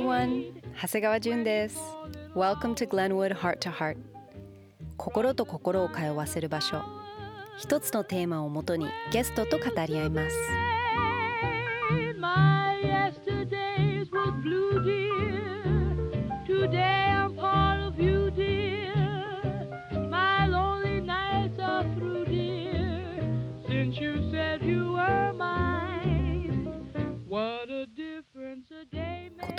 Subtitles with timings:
[0.00, 0.44] everyone!
[0.80, 1.78] 長谷川純です。
[2.34, 3.96] Welcome to Glenwood Heart to Heart
[4.96, 6.82] 心と心を通わせる場所
[7.58, 10.69] 一つのテーマをもとにゲストと語り合います。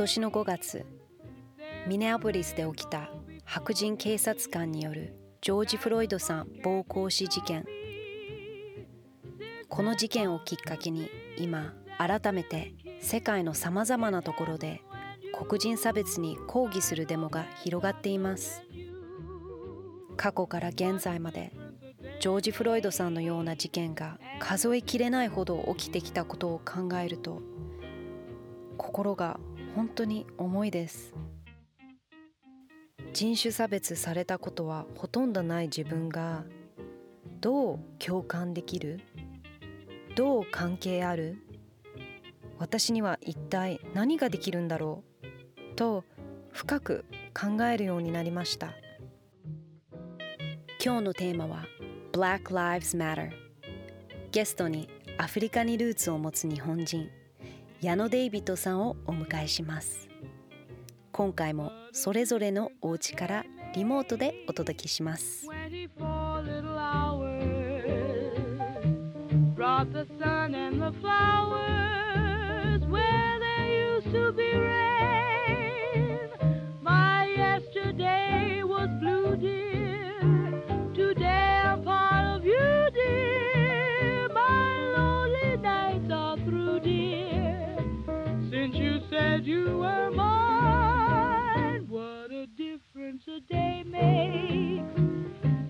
[0.01, 0.83] 年の5月
[1.85, 3.11] ミネアポリスで起きた
[3.45, 7.67] 白人警察官によるジョージ・フロイドさん暴行死事件。
[9.69, 14.81] この事件をきっかけに今改めて世界のさまざまなところで
[15.37, 18.63] 黒人差別に抗議するデモが広がっています。
[20.17, 21.51] 過去から現在まで
[22.19, 27.43] ジョージ・フロイドさんのような事件が数えきれないほど起きてきたことを考えると
[28.81, 29.39] 心が
[29.75, 31.13] 本当に重いです。
[33.13, 36.45] 人種差別されたことはほとんどない自分が
[37.39, 38.99] どう共感できる？
[40.15, 41.37] どう関係ある？
[42.57, 45.03] 私には一体何ができるんだろ
[45.73, 45.75] う？
[45.75, 46.03] と
[46.51, 48.73] 深く考えるようになりました。
[50.83, 51.65] 今日のテーマは
[52.11, 53.31] Black Lives Matter
[54.31, 57.09] ゲストにアフリカにルーツを持つ日本人。
[57.81, 60.07] 矢野デイビッドさんをお迎えします。
[61.11, 63.43] 今回もそれぞれのお家から
[63.73, 65.47] リモートでお届けします。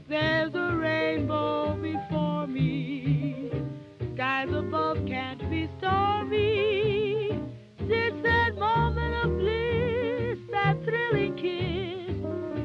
[0.10, 3.52] There's a rainbow before me
[4.16, 7.30] skies above can't be stormy.
[8.24, 12.16] That moment of bliss, that thrilling kiss.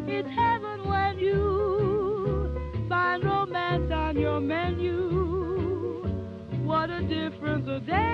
[0.07, 6.05] It's heaven when you find romance on your menu.
[6.65, 8.06] What a difference a day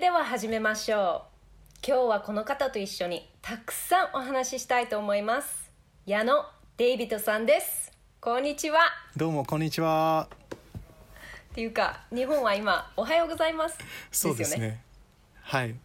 [0.00, 1.24] れでは始めましょ
[1.84, 1.86] う。
[1.86, 5.70] 今日はこの方と一緒にたくさんお話ししたいと思います。
[6.06, 6.42] 矢野
[6.78, 7.92] デイビッドさんです。
[8.18, 8.78] こんにちは。
[9.14, 10.26] どうもこんにちは。
[11.52, 13.76] っていうか日本は今おはようございます。
[14.10, 14.82] そうですね、ね、
[15.42, 15.74] はい。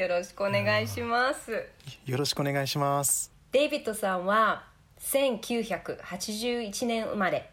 [0.00, 1.68] よろしくお願いします。
[2.06, 3.30] よろしくお願いします。
[3.50, 4.64] デイビッドさんは
[5.00, 7.50] 1981年生まれ。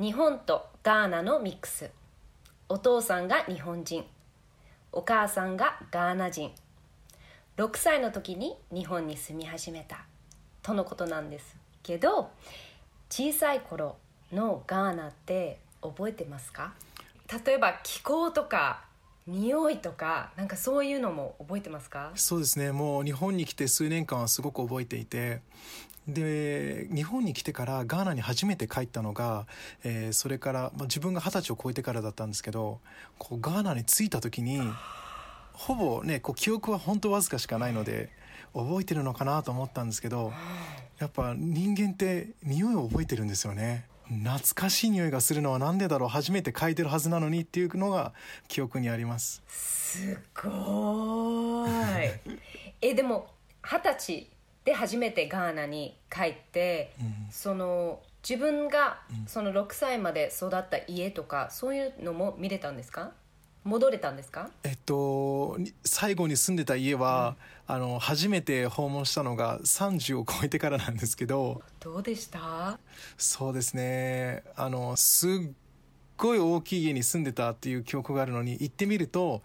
[0.00, 1.90] 日本とガーナのミックス
[2.70, 4.04] お父さんが日本人。
[4.92, 6.52] お母さんがガーナ人。
[7.56, 10.04] 6歳の時に日本に住み始めた
[10.62, 12.30] とのことなんですけど
[13.08, 13.96] 小さい頃
[14.32, 16.74] のガーナって覚えてますか？
[17.46, 18.84] 例えば気候とか
[19.26, 22.12] 匂いとかなんかそういうのも覚えてますか？
[22.16, 22.70] そうですね。
[22.70, 25.40] もう日本に来て数年間はすごく覚えていて
[26.08, 29.46] で日本に来てからガーナに初めて帰ったのが、
[29.84, 32.80] えー、それから、まあ、自分が二十歳を超えてからだったんですけど
[33.18, 34.60] こうガーナに着いた時に
[35.52, 38.10] ほぼねこう記憶は本当わずかしかないので
[38.54, 40.32] 覚えてるのかなと思ったんですけど
[40.98, 43.86] やっぱ人間って匂いを覚えてるんですよね。
[44.08, 48.14] 懐かしい匂いがするのは何でだろう初めて嗅いでるはずなのにっていうのが
[48.48, 52.32] 記憶にありますすごい
[52.80, 53.26] えでも
[53.62, 54.30] 二十歳
[54.68, 63.12] で初めてガーナに帰って、うん、その自分がその6歳まで育った家とか、そういうのも見れたんですか？
[63.64, 64.50] 戻れたんですか？
[64.64, 65.56] えっと
[65.86, 67.36] 最後に住んでた家は、
[67.66, 71.62] うん、あの初めて訪問したのが30を超えてからなんですけど。
[71.80, 72.78] どうでした？
[73.16, 74.42] そうですね。
[74.54, 75.30] あのすっ
[76.18, 79.40] ごい大きい家に住んでたっていう記憶があるのに行ってみるとまあ、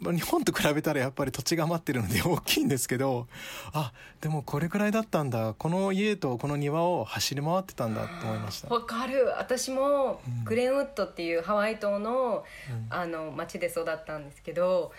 [0.00, 3.26] 日本と比べたらやっぱり土地が余ってるので大きいんですけど
[3.72, 5.54] あでもこれくらいだったんだ。
[5.56, 8.68] この家とこの庭を走り回ってたんだと思いました。
[8.68, 9.26] わかる。
[9.38, 12.44] 私もグレンウッドっていうハワイ島の,、
[12.90, 14.92] あの町で育ったんですけど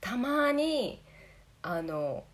[0.00, 1.02] たまに
[1.62, 2.24] あの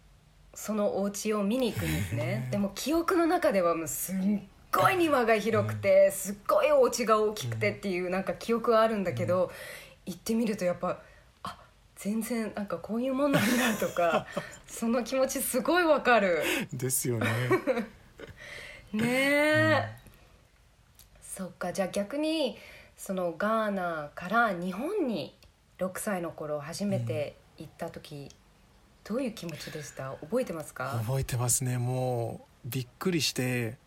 [0.55, 2.49] そのお家を見に行くんですね。
[2.51, 4.17] でも記憶の中ではもうすっ
[4.73, 9.51] ごい庭が広くて、すっごいお家が大きくてっていうなんか記憶はあるんだけど、
[10.07, 11.01] 行ってみるとやっぱ
[12.05, 14.27] 全然なんかこういうもんなんだとか
[14.69, 16.43] その気持ちすごいわかる。
[16.71, 17.27] ですよね。
[18.93, 19.97] ねえ、
[21.23, 22.59] そっかじゃあ逆に
[22.95, 25.35] そのガーナから日本に
[25.79, 28.31] 6歳の頃初めて行った時、
[29.03, 30.11] どういう気持ちでした？
[30.21, 31.01] 覚えてますか？
[31.07, 31.79] 覚えてますね。
[31.79, 33.79] もうびっくりして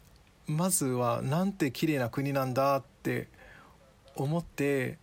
[0.48, 3.28] まずはなんて綺麗な国なんだって
[4.16, 4.98] 思って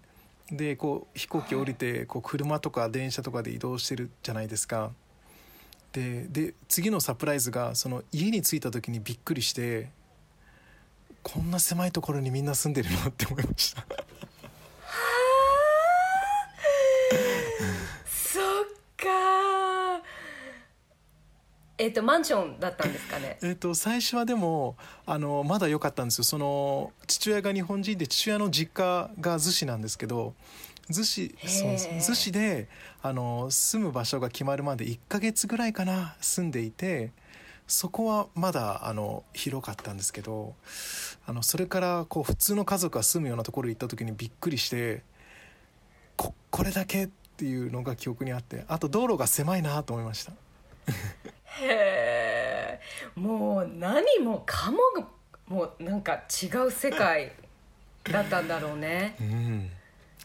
[0.50, 4.92] でこう飛行機降りてこう車とか電車とかで移動してるじゃないですか。
[5.92, 9.90] でで次のサプライズがその家に着いた時にびっくりして
[11.22, 12.98] こんな狭いところにみんな住んでるの？
[13.08, 13.86] って思いました
[18.04, 18.42] そっ
[18.96, 20.02] か
[21.76, 23.38] えっ、とマンションだったんですかね？
[23.42, 24.76] えっと最初はでも
[25.06, 26.24] あのまだ良かったんですよ。
[26.24, 30.34] その父親が日本人で父親の実家が逗子なんですけど
[30.90, 32.68] 逗子そう逗子で
[33.02, 37.10] あの住む場所が決まるまで1ヶ月ぐらいかな住んでいて
[37.66, 40.54] そこはまだあの広かったんですけど
[41.26, 45.02] あのそれからこう普通の家族が住むようなところに行った時にびっくりして
[46.16, 50.32] ここれだけっていうのが記憶にあってあと道路が狭いなと思いました
[51.60, 52.80] へえ
[53.14, 55.06] もう何もかもが
[55.46, 57.32] もうなんか違う世界
[58.10, 59.16] だったんだろうね。
[59.20, 59.70] うん。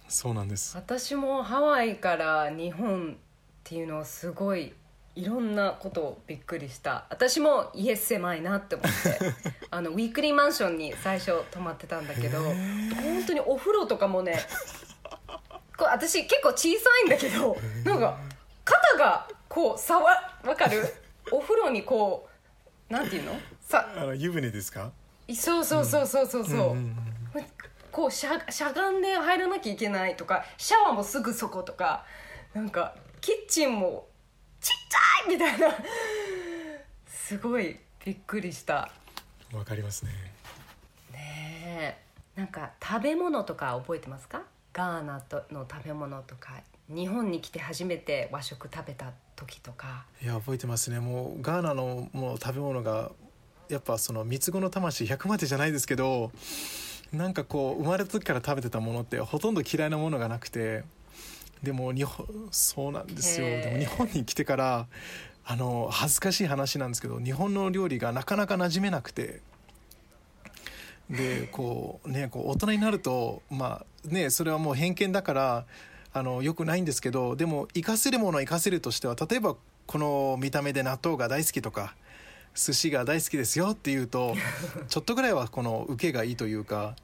[0.08, 0.76] そうなんです。
[0.76, 3.16] 私もハワイから日本っ
[3.64, 4.74] ていうのはすごい
[5.16, 7.06] いろんなことをびっくりした。
[7.10, 9.20] 私も家狭いなって思って。
[9.72, 12.56] あのウィークリーマンションに最初泊まってたんだけど本
[13.28, 14.40] 当にお風呂とかもね
[15.78, 17.56] こう私結構小さいんだけど
[17.86, 18.18] なんか
[18.66, 20.92] 肩がこう触わかる？
[21.32, 22.28] お風呂にこ
[22.90, 23.34] うなんていうの？
[23.62, 24.92] さあの湯船ですか？
[25.34, 26.96] そうそうそうそうそうそう、んん。
[27.92, 32.06] こうしゃしゃがんで入らなきゃいけないとかシャワーもすぐそことか
[32.54, 34.08] なんかキッチンも
[34.62, 35.76] ちっちゃいみたいな。
[37.08, 38.92] すごいびっくりした。
[39.54, 40.12] わかりますね。
[41.12, 41.98] ね
[42.36, 42.40] え。
[42.40, 44.42] なんか食べ物とか覚えてますか？
[44.74, 46.54] ガーナとの食べ物とか
[46.88, 50.06] 日本に来て初めて和食食べた時とか。
[50.22, 51.00] いや覚えてますね。
[51.00, 53.12] もうガーナのもう食べ物が
[53.70, 56.32] やっぱその三つ子の魂100までじゃないですけど
[57.14, 60.84] なんかこう生まれた時から食べてたものってほとんど嫌いなものがなくて
[61.62, 63.48] でも日本そうなんですよ。
[63.48, 64.88] でも日本に来てから
[65.46, 69.42] あの恥ずかしい話なんですけど日本の料理がなかなか馴染めなくて
[71.10, 75.66] でこうねこう大人になるとまあねそれはもう偏見だから
[76.14, 81.96] あのよくないんですけどでも活かせるものは活かせるとしては例えばこの見た目で納豆が大好きとか
[82.56, 84.36] 寿司が大好きですよっていうと
[84.88, 86.96] ちょっとぐらいはこの受けがいいというか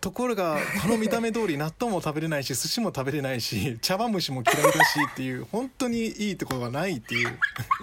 [0.00, 7.38] ところがこの見た目通り納豆も食べれないし寿司も食べれないし茶碗蒸しも嫌いだしっていう本当にいいところがないっていう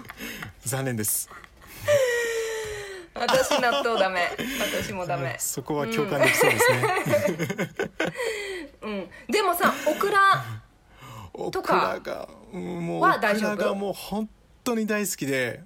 [0.64, 1.30] 残念です。
[3.20, 4.30] 私納豆ダメ。
[4.60, 5.36] 私もダメ。
[5.38, 6.78] そこは共感できそうですね、
[8.82, 9.08] うん。
[9.32, 10.18] でもさオクラ
[11.34, 13.50] オクとかラが、うんもうオクは大丈夫？
[13.50, 14.28] ラがもう本
[14.64, 15.62] 当に大好きで。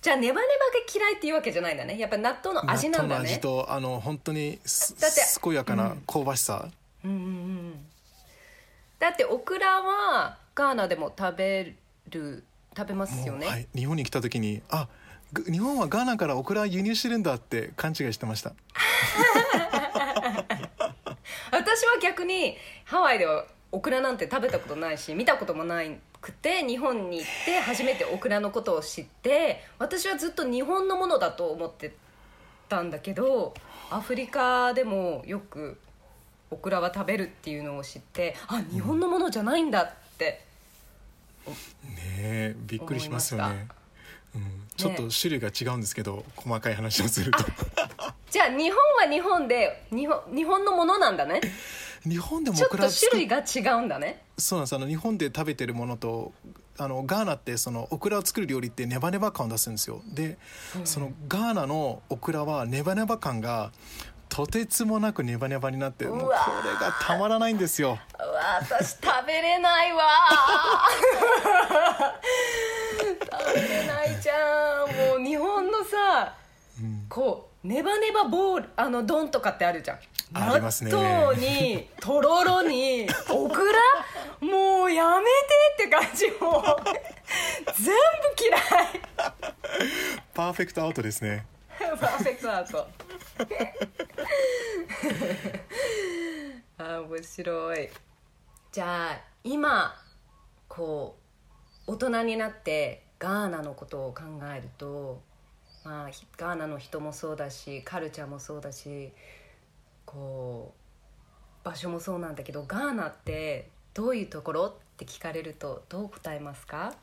[0.00, 0.46] じゃあネバネバが
[0.94, 1.98] 嫌いっていうわけじゃないんだね。
[1.98, 6.68] やっぱ納豆の味なんだ納豆の味ねとあの本当にすだって健やかな香ばしさ、
[7.04, 7.84] うんうんうん
[9.00, 11.74] だってオクラはガーナでも食べ
[12.10, 12.42] る
[12.76, 14.88] 食べますよね、はい、日本に来た時にあぐ
[15.34, 18.52] 日本はガーナからオクラ輸入してるんだって勘違いしてました。
[21.50, 31.94] 私は逆にハワイではオクラなんて食べたことないし見たこともないくて日本に行って初めてオクラのことを知って私はずっと日本のものだと思って
[32.68, 33.54] たんだけど
[33.90, 35.78] アフリカでもよく
[36.50, 40.44] オクラは食べるっていうのを知ってあ日本のものじゃないんだって、
[41.46, 41.54] ね
[41.96, 43.68] えびっくりしますよね。
[44.34, 47.38] うん、ちょっと種類が違うんですけど、細かい話をすると。
[48.30, 51.40] じゃあ日本は日本で日本日本のものなんだね。
[52.04, 54.22] 日本でもちょっとオクラ種類が違うんだね。
[54.38, 54.76] そうなんです。
[54.76, 56.32] あの日本で食べてるものと
[56.78, 60.00] あのガーナってそのオクラを作る料理ってネバネバ感を出すんですよ。
[60.06, 60.38] で、
[60.84, 63.72] そのガーナのオクラはネバネバ感が
[64.28, 66.36] とてつもなくネバネバになってもうこれが
[67.00, 67.98] たまらないんですよ。
[68.16, 70.04] うわ私食べれないわ
[73.00, 76.34] 食べれないじゃんもう日本のさ、
[77.08, 79.98] こうネバネバボールあの丼とかってあるじゃん。
[80.34, 80.90] ありますね。
[80.90, 83.78] 納豆にとろろにオクラ？
[84.46, 85.24] もうやめ
[85.84, 86.30] てって感じ。
[86.40, 86.64] もう
[87.80, 88.00] 全部
[88.38, 88.60] 嫌い。
[90.34, 91.46] パーフェクトアウトですね。
[91.78, 92.86] パーフェクトアウト。
[96.78, 97.88] あー面白い。
[98.70, 99.94] じゃあ今
[100.68, 101.16] こ
[101.86, 104.22] う大人になってガーナのことを考
[104.54, 105.26] えると
[105.84, 109.10] まあ、ガーナの人もそうだしカルチャーもそうだし
[110.04, 110.74] こ
[111.62, 116.94] う場所もそうなんだけどガーナってどういうところって聞かれるとどう答えますか？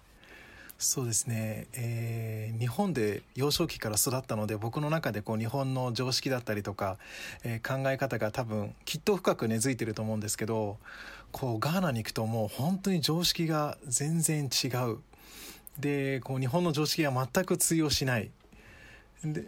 [0.78, 6.98] そうですね、えー日本で幼少期から育ったので僕の中でこう日本の常識だったりとか、
[7.44, 10.78] えー考え方が多分きっと深く根付いてると思うんですけど
[11.32, 15.00] こうガーナに行くともう本当に常識が全然違う。
[15.80, 18.32] でこう日本の常識が全く通用しない
[19.24, 19.44] で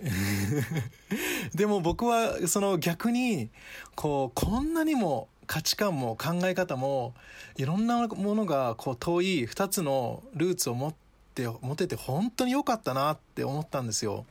[1.53, 3.50] でも僕はその逆に
[3.96, 7.13] こうこんなにも価値観も考え方も
[7.55, 10.91] いろんなものがこう遠い2つのルーツを持っ
[11.34, 14.25] て持てて本当に良かったなって思ったんですよ。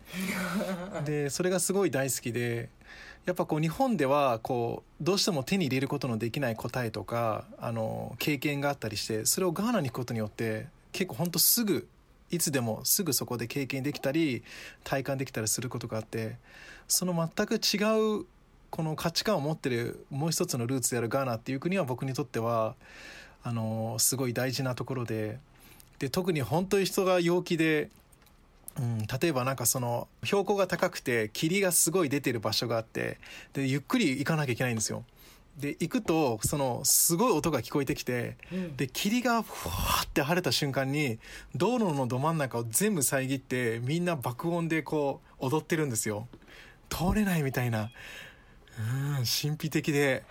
[1.05, 2.69] でそれがすごい大好きで
[3.27, 11.87] やっぱこう日本ではこうどうしても手に入れることのできない答えとかあの経験があったりしてそれをガーナに行くことによって結構本当すぐ
[12.31, 14.43] いつでもすぐそこで経験できたり
[14.83, 16.37] 体感できたりすることがあって
[16.89, 18.25] その全く違う
[18.71, 22.75] この価値観を持ってるもう一つのルーツであるガーナっていう国は僕にとっては
[23.45, 25.39] あのすごい大事なところで
[25.99, 27.91] で特に本当に人が陽気で、
[28.79, 33.19] うん、例えばなんかその標高が高くて霧がすごい出てる場所があって
[33.53, 35.05] でゆっくり行かなきゃいけないんですよ。
[35.59, 38.77] で行くとそのすごい音が聞こえてきて、うん。
[38.77, 41.19] で霧がふわーって晴れた瞬間に
[41.55, 46.29] 道路のど真ん中を全部遮ってみんな爆音でこう踊ってるんですよ。
[46.89, 47.91] 通れないみたいな。
[48.79, 50.25] うん神秘的で。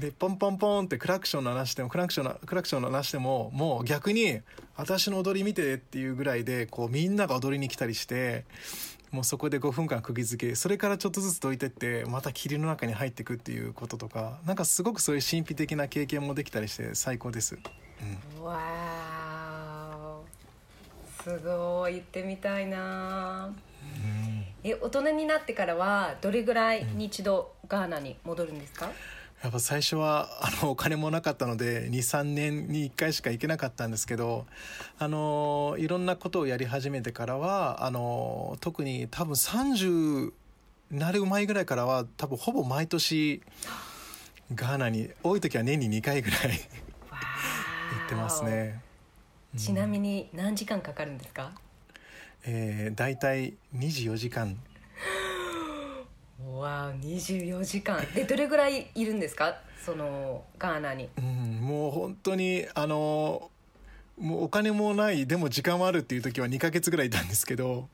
[0.00, 4.40] でポンポンポンってクラクション鳴らしてもクラクションなクラクション鳴らしてももう逆に
[4.76, 8.44] 私の踊り見てっていうぐらいでこうみんなが踊りに来たりして
[9.12, 17.58] もうそこで5分間釘付けそれからちょっとずつどいてってまた霧の中に入っていくっていうこととかなんかすごくそういう神秘的な経験もできたりして最高です、
[18.36, 23.52] うん、わーすごい行ってみたいな。
[24.64, 28.90] え大人になってからはどれぐらいに一度ガーナに戻るんですか、
[29.42, 34.46] やっぱ最初はあのお金もなかったので23年に1回しか行けなかったんですけど
[34.98, 40.32] あのいろんなことをやり始めてからはあの特に多分30
[40.92, 43.42] なる前ぐらいからは多分ほぼ毎年
[44.54, 46.54] ガーナに多い時は年に2回ぐらい 行
[48.06, 48.80] ってますね。
[49.56, 51.52] ちなみに何時間かかるんですか、
[52.46, 54.58] えー、大体24時間
[56.50, 58.04] わあ24時間。
[58.14, 59.56] でどれぐらいいるんですか？
[59.84, 61.08] そのガーナに。
[61.18, 63.50] うん、もう本当にあの
[64.18, 67.88] もうお金もないでも時間はあるっていう時は2ヶ月ぐらいいたんですけど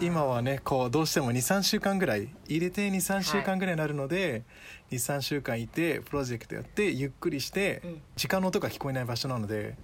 [0.00, 4.42] 今はねこうどうしても23週間ぐらい入れて23週間ぐらいになるので、
[4.90, 8.00] 23週間いてプロジェクトやってゆっくりして、うん。
[8.16, 9.76] 時間の音が聞こえない場所なので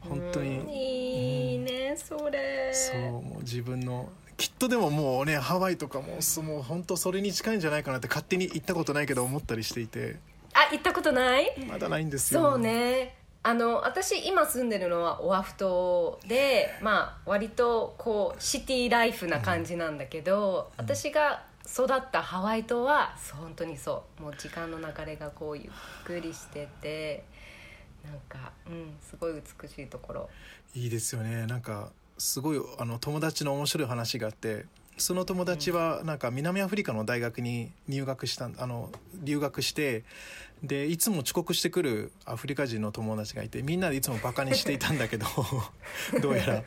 [0.00, 2.70] 本当に、うんいいねそれ。
[2.74, 10.16] そうもう自分のきっとでももうねハワイとかももう本当それに近いんじゃないかなって勝手に行ったことないけど思ったりしていて。
[10.52, 11.52] あ行ったことない？
[11.68, 12.40] まだないんですよ。
[12.40, 13.16] そうね。
[13.42, 25.66] あの私今住んでるのはオアフ島でまあ割とこうシティライフな感じなんだけど、私が育ったハワイ島は本当にそうもう時間の流れがこうゆっ
[26.04, 27.24] くりしてて
[28.04, 30.30] なんかうんすごい美しいところ。
[30.74, 31.46] いいですよね。
[31.46, 34.64] なんかすごいあの友達の面白い話があって
[34.98, 38.90] その友達はなんか南アフリカの大学に入学したあの
[39.22, 40.04] 留学して
[40.62, 45.26] でいつも遅刻してくるアフリカ人の友達がいてみんなでいつもバカにしていたんだけど
[46.22, 46.62] どうやら。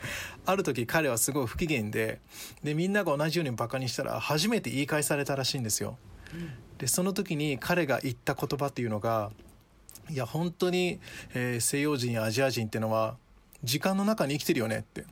[0.45, 2.19] ある時彼はすごい不機嫌で
[2.63, 5.97] でみんなが同じようにバカにしたら初めて言い返されたらしいんですよ。
[6.77, 9.31] でその時に彼が言った言葉っていうのが
[10.07, 10.99] いや本当に、
[11.33, 13.17] えー西洋人やアジア人ってのは
[13.63, 15.05] 時間の中に生きてるよねって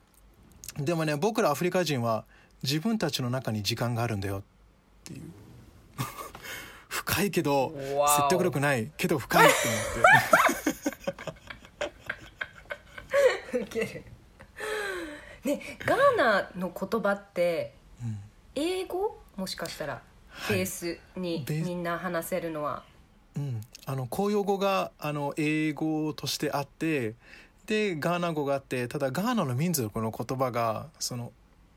[0.80, 2.26] でもね僕らアフリカ人は
[2.64, 4.42] 自分たちの中に時間があるんだよっ
[5.04, 5.22] ていう。
[6.88, 7.74] 深いけど
[8.16, 8.92] 説得力ない。
[8.98, 9.56] けど深いって
[13.58, 14.04] 思って。
[15.44, 17.74] ねガーナの言葉って
[18.56, 19.18] 英語？
[19.36, 20.58] もしかしたらはい。
[20.58, 21.00] ベース。
[21.16, 22.84] にみんな話せるのは、
[23.36, 27.16] うん、あの公用語があの英語としてあって
[27.68, 31.32] でガーナ語があってただガーナの民族の言葉がその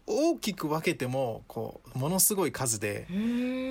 [0.07, 3.07] 大きく分けてもこうものすごい数で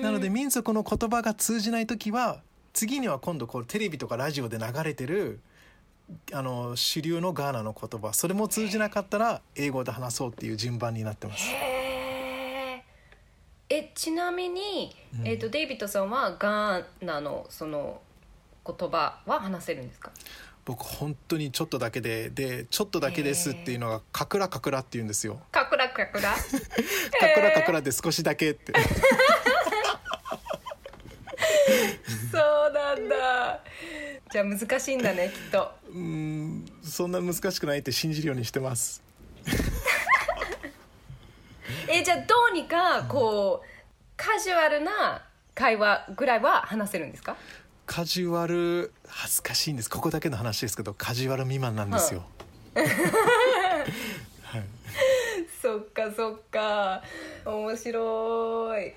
[0.02, 5.40] なので民族の言葉が通じない時は次には今度こうテレビとかラジオで流れてる
[6.32, 11.44] あの主流のガーナの言葉それも通じなかったら英語で話そうっていう順番になってます。
[13.68, 18.00] えちなみに、えー、とデイビッドさんはガーナのその
[18.66, 20.10] 言葉は話せるんですか？
[20.70, 25.40] 僕本当にちょっとだけででちょっとだけですっていうのがカクラカクラって言うんですよ。
[25.50, 26.38] カクラクカクラカ
[27.34, 28.72] クラカクラで少しだけって。
[32.30, 33.60] そうなんだ。
[34.30, 35.72] じゃあ難しいんだねきっと。
[35.92, 39.02] うんそんな難しくないって信じるようにしてます。
[41.88, 43.66] えじゃあどうにかこう
[44.16, 45.24] カジュアルな
[45.56, 47.36] 会話ぐらいは話せるんですか？
[47.92, 49.90] カジュアル恥ずかしいんです。
[49.90, 52.22] ここだけの話ですけどカジュアル未満なんですよ、
[52.76, 54.64] はい、
[55.60, 57.02] そっかそっか。
[57.44, 58.92] 面白い、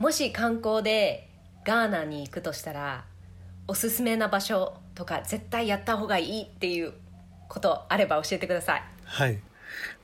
[0.00, 1.28] もし観光で
[1.64, 3.04] ガーナに行くとしたら
[3.68, 6.92] おすすめな場所とか絶対やった方がいいっていう
[7.48, 8.82] ことあれば教えてください。
[9.04, 9.38] はい。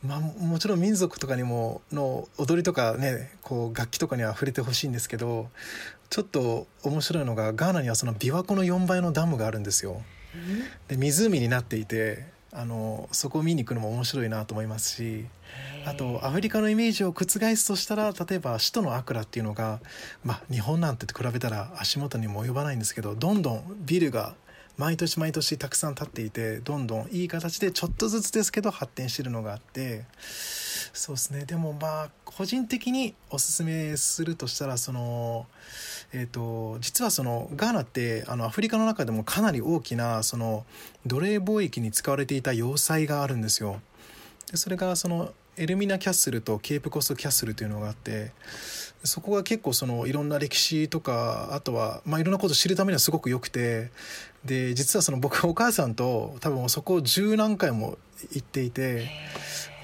[0.04, 5.48] まあ、もちろん民族とかにもの踊りとかねこう楽器とかには触れてほしいんですけど
[6.14, 10.00] ちょっと面白いのがガーナにはその琵琶湖の4倍のダムがあるんですよ。
[10.86, 15.24] で湖になっていてあのそこを見に行くのも面白いなと思いますし
[15.84, 17.24] あとアフリカのイメージを覆
[17.56, 19.80] すとしたら例えば首都のアクラっていうのが、
[20.22, 24.36] まあ、日本なんて比べたら足元にも及ばないんですけどどんどんビルが
[24.76, 30.04] 毎年毎年たくさん建っていてどんどんいい形でちょっとずつですけど発展してるのがあって
[30.92, 31.44] そうですね。
[31.44, 35.46] でもまあ個人的におすすめするとしたらその
[36.16, 40.64] えーと、実はそのガーナってあのアフリカの中でもかなり大きなその
[41.06, 43.80] 奴隷貿易に使われていた要塞があるんですよ。
[44.48, 48.30] でそれがそのエルミナキャッスルとケープコストキャッスルというのがあって
[49.02, 53.90] そこが結構そのいろんな歴史とかあとは、まあ、いろんなことを知るためにはすごく良くて
[54.44, 57.98] で実はその僕お母さんと多分そこを十何回も
[58.32, 59.08] 行っていて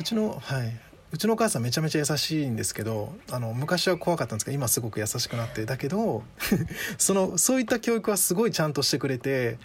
[0.00, 6.22] うちのはいうちのお母さんめちゃめちゃ優しいんですけどあの昔は怖かったんですけど今すごく優しくなってだけど
[6.98, 9.58] そのそういった教育はすごいちゃんとしてくれて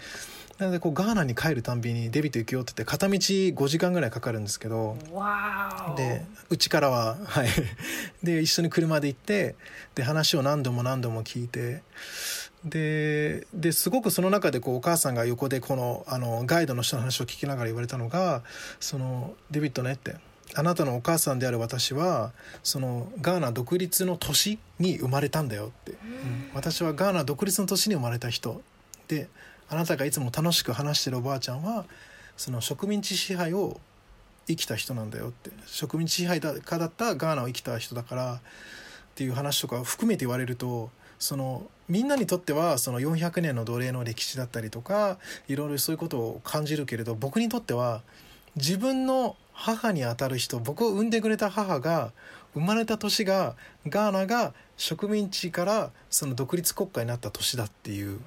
[0.58, 4.98] なのでこうガーナに帰るたんびにデビット行くよって言って片道5時間ぐらいかかるんですけど
[5.98, 7.48] でうちからははい。
[8.24, 9.56] で一緒に車で行って
[9.96, 11.84] で話を何度も何度も聞いて
[12.64, 18.42] でですごくその中でこうお母さんが横でこのあのガイドの人の話を聞きながら言われたのが
[18.80, 20.16] 「そのデビットね」って
[20.56, 22.32] あなたのお母さんである私は
[22.64, 25.98] そのガーナ独立の年に生まれたんだよって、うん、
[26.54, 28.62] 私はガーナ独立の年に生まれた人。
[29.08, 29.28] で
[29.70, 31.86] あなたがいつも楽しく話してるおばあちゃんは
[32.38, 33.80] その植民地支配を
[34.48, 35.52] 生きた人なんだよって。
[35.66, 38.40] 植民地支配だかだったガーナを生きた人だからっ
[39.16, 40.90] ていう話とか含めて言われると
[41.20, 48.02] そのみんなにとってはその400年の奴隷の歴史だったりとかいろいろそういうことを感じるけれど僕にとっては
[48.56, 52.12] 自分の母にあたる人僕を産んでくれた母が
[52.54, 53.56] 生まれた年が
[53.88, 58.20] ガーナが植民地からその独立国家になった年だっていう。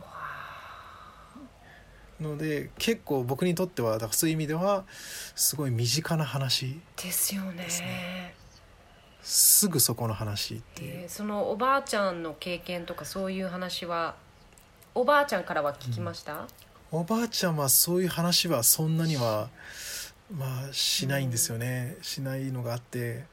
[2.20, 4.84] ので結構僕にとってはだからそういう意味では
[5.36, 6.80] すごい身近な話。
[6.96, 8.34] ですよね。
[9.22, 14.16] すぐそこの話っていう、えー、そのおばあちゃんの経験とかそういう話は
[14.94, 16.46] おばあちゃんからは聞きました、
[16.92, 19.50] うん、おばあちゃんはそういう話はそんなには
[20.36, 23.24] まあしないんですよね、うん、しないのがあって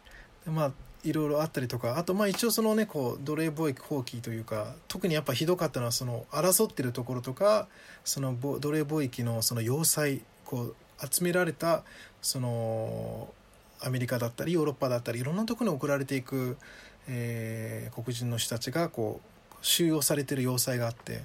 [0.45, 0.71] まあ
[1.03, 7.67] いろいろあったりとかあとまあ一応そのねこう奴隷貿易放棄というか特にやっぱひどかったのはその争ってるところとか
[8.03, 10.75] その奴隷貿易のその要塞こう
[11.07, 11.83] 集められた
[12.21, 13.29] その
[13.81, 16.57] アメリカだったりヨーロッパだったりいろんなところに送られていく、
[17.07, 21.23] えー、黒人の人たちがこう収容されてる要塞があって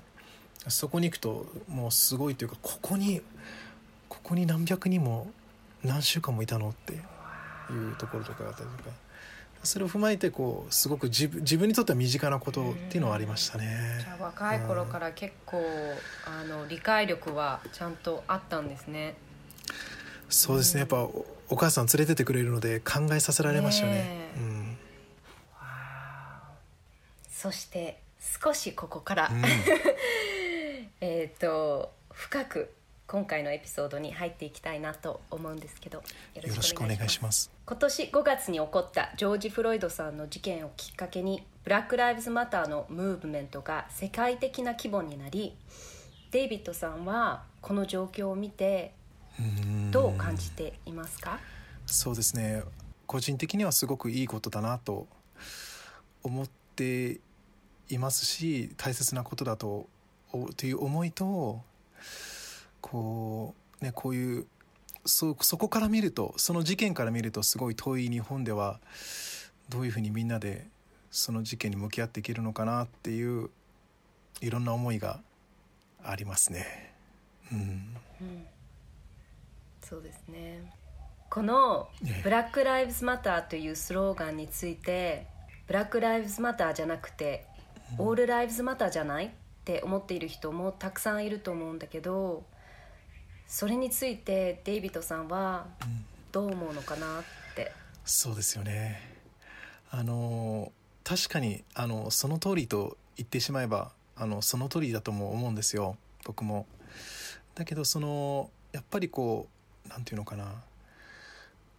[0.69, 3.23] そこに行くともうすごいというかここに
[4.09, 5.31] ここに何百人も
[5.85, 8.91] 何週間もいたのっていうところとかがあったりとか。
[9.63, 13.99] それを踏まえてこうすごく自分自分にとっては身近なことっていうのはありましたね。
[14.01, 15.63] じゃあ若い頃から結構、
[16.25, 19.17] あの理解力はちゃんとあったんですね。
[20.31, 20.81] そうですね。
[20.81, 21.03] やっぱ
[21.51, 23.99] お母さん連れてってくれるので考えさせられましたよね。
[23.99, 24.79] ねうん、
[27.31, 28.01] そして
[28.43, 29.43] 少しここから、うん、
[31.03, 32.73] えっと深く
[33.11, 36.05] 今回のエピソードに入っていきたいなと思うんですけどよ
[36.55, 37.51] ろしくお願いします。
[37.67, 45.57] 今年5月に起こったジョージ・フロイドさんの事件をきっかけにブラック・ライブズ・マターのムーブメントが世界的な規模になり
[46.31, 48.93] デイビッドさんはこの状況を見て
[49.91, 51.41] どう感じていますか？
[51.87, 52.63] そうですね
[53.09, 55.09] 個人的にはすごくいいことだなと
[56.23, 57.19] 思って
[57.89, 59.89] いますし大切なことだと
[60.57, 61.61] という思いと
[62.81, 64.47] こうねこういう
[65.07, 68.81] そそこから見るとその事件から見るとすごい遠い日本では
[69.69, 70.67] どういうふうにみんなで
[71.11, 73.51] その事件に向き合っていけるのかなっていう
[74.41, 75.21] いろんな思いが
[76.03, 76.93] ありますね。
[77.53, 77.59] うん、
[78.21, 78.47] うん、
[79.83, 80.63] そうですね。
[81.29, 85.27] このええ「ブラック・ライブズ・マター」というスローガンについて
[85.67, 87.47] ブラック・ライブズ・マターじゃなくて
[87.99, 89.27] オール・ライブズ・マターじゃない？
[89.27, 89.31] っ
[89.65, 92.45] て思っている人もたくさんいると思うんだけど
[93.51, 95.67] それについてデイビッドさんは
[96.31, 97.25] どう思うのかなっ
[97.57, 97.73] て。
[98.05, 99.03] そうですよね。
[99.91, 100.71] あの
[101.03, 105.97] 確かにあのその通りと言ってしまえばあのその通りだとも思うんですよ。
[106.25, 106.65] 僕も。
[107.57, 109.49] だけどそのやっぱりこ
[109.85, 110.63] うなんていうのかな。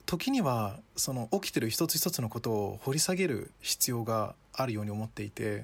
[0.05, 5.63] 時にはその起きてる一つ一つのことを掘り下げる必要があるように思っていて。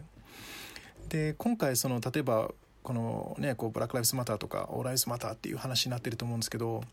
[1.10, 2.52] で今回その例えば
[2.88, 6.86] このねこうブラック・ライブズ・マターとかオーライズ・マターっていう話になってると思うんですけど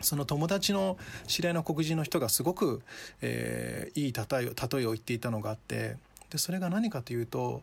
[0.00, 0.98] その友達の
[1.28, 2.82] 知り合いの黒人の人がすごく、
[3.22, 5.94] えーいい例えを例えを言っていたのがあって
[6.30, 7.62] でそれが何かというと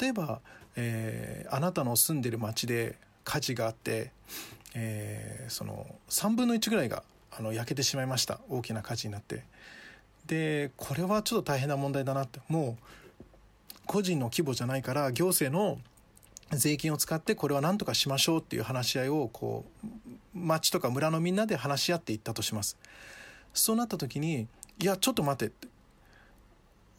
[0.00, 0.40] 例えば、
[0.74, 4.10] えーあなたの住んでる町で火事があって、
[4.74, 8.40] えーその3分の1ぐらいがあの焼けてしまいました。
[8.48, 9.44] 大きな火事になって。
[10.26, 12.40] でこれはちょっと大変な問題だなって。
[12.48, 12.84] もう
[13.86, 15.78] 個人の規模じゃないから行政の
[16.52, 19.88] 税金を使ってこれは何とかしましょうっていう話し合いをこう
[20.34, 22.76] 町とか村のみんなで話し合っていったとします。
[23.54, 24.46] そうなった時に
[24.78, 25.68] いやちょっと待てって。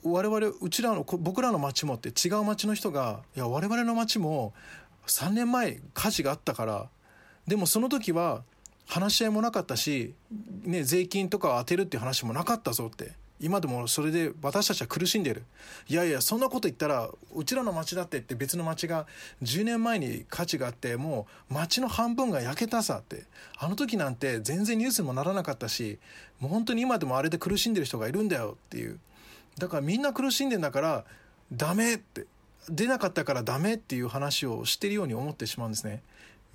[0.04, 4.54] 我々うちらの僕らの町もって違う町の人がいや我々の町も
[5.08, 6.89] 3年前火事があったから
[7.48, 8.44] でもその時は
[8.86, 10.13] 話し合いもなかったし、
[10.63, 13.13] ね、税金とかを当てるっていう話もなかったぞって。
[13.43, 15.43] 今でもそれで私たちは苦しんでる。
[15.89, 19.06] いやいやそんなこと言ったらうちらの町だってって別の町が
[19.41, 23.25] 10年前に火事があってもう町の半分が焼けたさって。
[23.58, 25.99] あの時なんて全然ニュースにもならなかったし
[26.39, 28.99] もう本当に今でもあれで苦しんでる人がいるんだよっていう。
[29.58, 31.06] だからみんな苦しんでんだから
[31.51, 32.25] ダメって。
[32.69, 36.01] 出なかったからダメっていう話をしてるように思ってしまうんですね。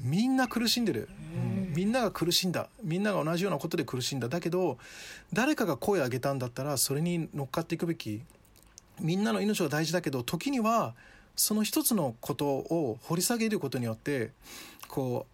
[0.00, 1.57] みんな苦しんでる、うん。
[1.78, 2.68] みんなが苦しんだ。
[2.82, 4.28] みんなが同じようなことで苦しんだ。
[4.28, 4.78] だけど
[5.32, 8.20] 誰かが声を上げたんだったらそれに乗っかっていくべき
[8.98, 10.96] みんなの命は大事だけど時には
[11.36, 14.32] その一つのことを掘り下げることによって
[14.88, 15.26] こ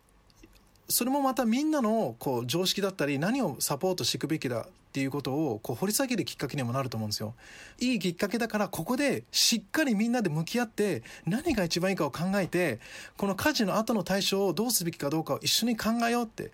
[0.86, 4.66] うそれもまたみんなのこう常識だったり何をサポートしていくべきだ。
[4.94, 7.34] っていうことをこう掘り下げるきっかけにもなると思うんですよ。
[7.80, 12.78] いいきっかけだからここでしっかりみんなで向き合って何が一番いいかを考えて
[13.16, 16.52] この火事の後の対処をどうすべきかどうかを一緒に考えようって。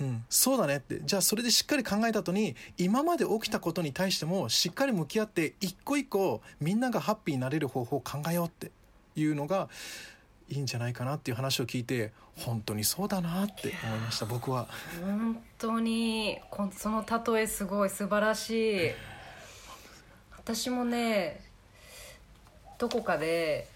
[0.00, 8.72] うん、そうだねってじゃあそれでしっかり考えた後に今まで起きたことに対してもしっかり向き合って一個一個みんながハッピーになれる方法を考えようって
[9.16, 9.68] いうのが
[10.48, 14.68] いいんじゃないかなっていう話を聞いて本当にそうだなって思いました僕は。
[15.04, 17.04] 本当にこその
[17.34, 18.50] 例えすごい素晴らし
[18.88, 18.90] い。
[20.36, 21.40] 私もね
[22.78, 23.66] どこかで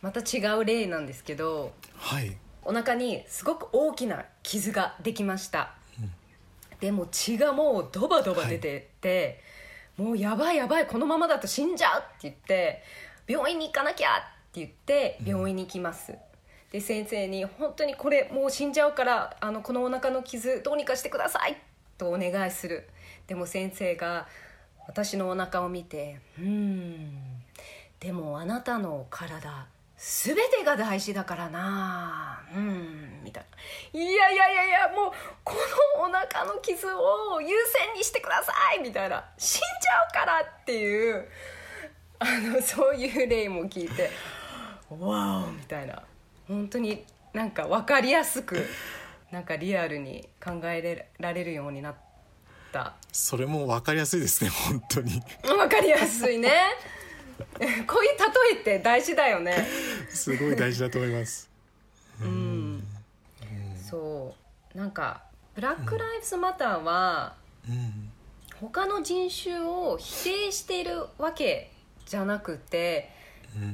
[0.00, 2.36] また違う例なんですけどはい。
[2.62, 5.72] お腹にすごく大きな傷ができました、
[6.78, 9.40] でも血がもうドバドバ出てて、
[9.96, 12.82] もうやばいやばいこのままだと死んじゃうって言って
[13.26, 16.14] 病院に行かなきゃって言って病院に行きます、
[16.72, 21.56] で先生に本当にこれもう死んじゃうからあのこのお腹の傷どうにかしてください
[21.98, 22.88] とお願いする。
[23.26, 24.26] でも先生が
[24.88, 27.42] 私のお腹を見て「うーん
[28.00, 33.44] でもあなたの体全てが大事だからなうん」みたい
[33.94, 35.12] な「いやいやいやいやもう
[35.44, 35.54] こ
[35.98, 41.28] のお腹の傷を優先にしてください」みたいな「死んじゃうから」っていう
[42.18, 44.10] あのそういう例も聞いて
[44.98, 46.02] 「わお」みたいな。
[46.48, 48.66] 本当になんか分かりやすく
[49.30, 51.94] なんかリアルに考えられるようになっ
[52.72, 52.94] た。
[53.12, 55.22] それも分かりやすいですね本当に。
[55.42, 56.50] 分かりやすいね。
[57.58, 59.66] こういう例えって大事だよね。
[60.10, 61.48] すごい大事だと思います。
[62.20, 62.84] うん。
[63.88, 64.34] そ
[64.74, 64.78] う。
[64.78, 65.22] なんか
[65.54, 67.36] ブラック・ライブズ・マターは
[67.68, 68.10] うん。
[68.60, 71.70] 他の人種を否定しているわけ
[72.04, 73.19] じゃなくて、うん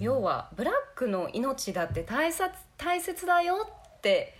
[0.00, 4.34] 要はブラックの命だって大切大切だよって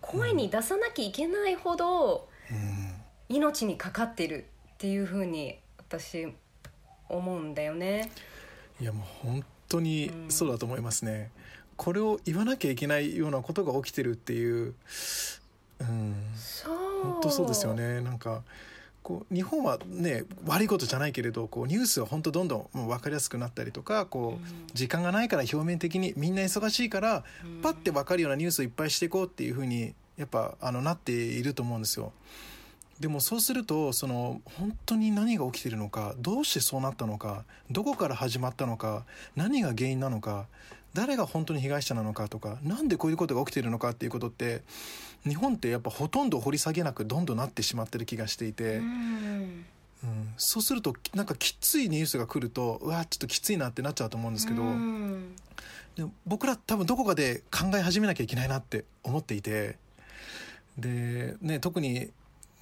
[0.00, 2.92] 声に出さなきゃいけないほどうん。
[3.28, 6.34] 命にかかってるっていうふうに私
[7.08, 8.10] 思うんだよね。
[8.80, 11.30] いやもう本当にそうだと思いますね、
[11.76, 14.74] これを言わなきゃいけないようなことが起きてるっていう
[15.80, 16.14] うん。
[16.36, 17.02] そう。
[17.04, 18.00] 本当そうですよね。
[18.02, 18.42] なんか
[19.02, 32.12] こう日本はね悪いことじゃないけれどこうニュースは本当どんどんもう分かりやすくなったりとかこう、うん時間がないから表面的にみんな忙しいからうんパッて分かるようなニュースをいっぱいしていこうっていうふうにやっぱあのなっていると思うんですよ。
[33.00, 40.46] でもそうするとその本当に何が起きてるのかどうしてそうなったのかどこから始まったのか何が原因なのか
[40.94, 44.62] 誰が本当に被害者なのかとかなんでこういうことが起きているのかっていうことって
[45.26, 49.64] 日本ってやっぱほとんど掘り下げなくどんどんなってしまってる気がしていて、うん。
[50.04, 50.34] うん。
[50.36, 55.36] そうするとなんかきついニュースが来るとうわちょっときついなってなっちゃうと思うんですけど、うん。
[55.96, 59.76] でも僕ら多分どこかで考え始めなきゃいけないなって思っていて。
[60.78, 62.08] で、ね、特に、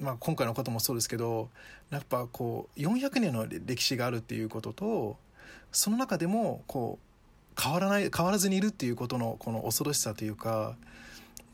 [0.01, 1.49] まあ、今回のこともそうですけど
[1.91, 5.17] やっぱこう400年の歴史があるっていうことと
[5.71, 10.77] その中でもこう変わらない変わらずにいるっていうことのこの恐ろしさというか、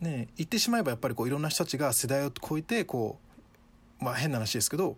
[0.00, 3.18] ね、言ってしまえばやっぱりこういろんな人たちが世代を超えてこ
[4.00, 4.96] う、まあ、変な話ですけど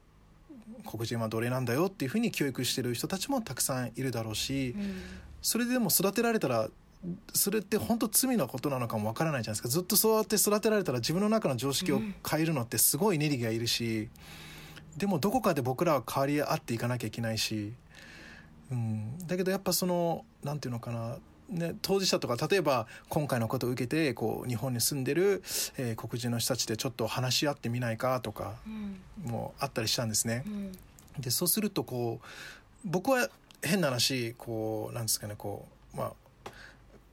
[0.84, 4.74] 黒人は奴隷なんだよっていうふうに教育してる人たちもたくさんいるだろうし。
[5.42, 6.68] それでも育てられたら
[7.32, 14.08] それって本当罪のことなのかもわからないじゃないですかずっとそうやって育てられたら自分の中の常識を変えるのってすごいネリがいるし、
[14.96, 17.72] でもどこかで僕らは変わり合っていかなきゃいけないし、
[18.72, 21.16] うん、だけどやっぱそのなんていうのかな
[21.48, 25.42] ね、当事者とか例えば今回のことを受けてこう日本に住んでる、
[25.78, 30.42] えー黒人の人たちでちょっと話し合ってみないかとかうんもあったりしたんですね。
[30.46, 30.72] うん
[31.18, 32.26] でそうするとこう
[32.84, 33.28] 僕は
[33.62, 36.12] 変な話こうなんですかねこうま
[36.44, 36.50] あ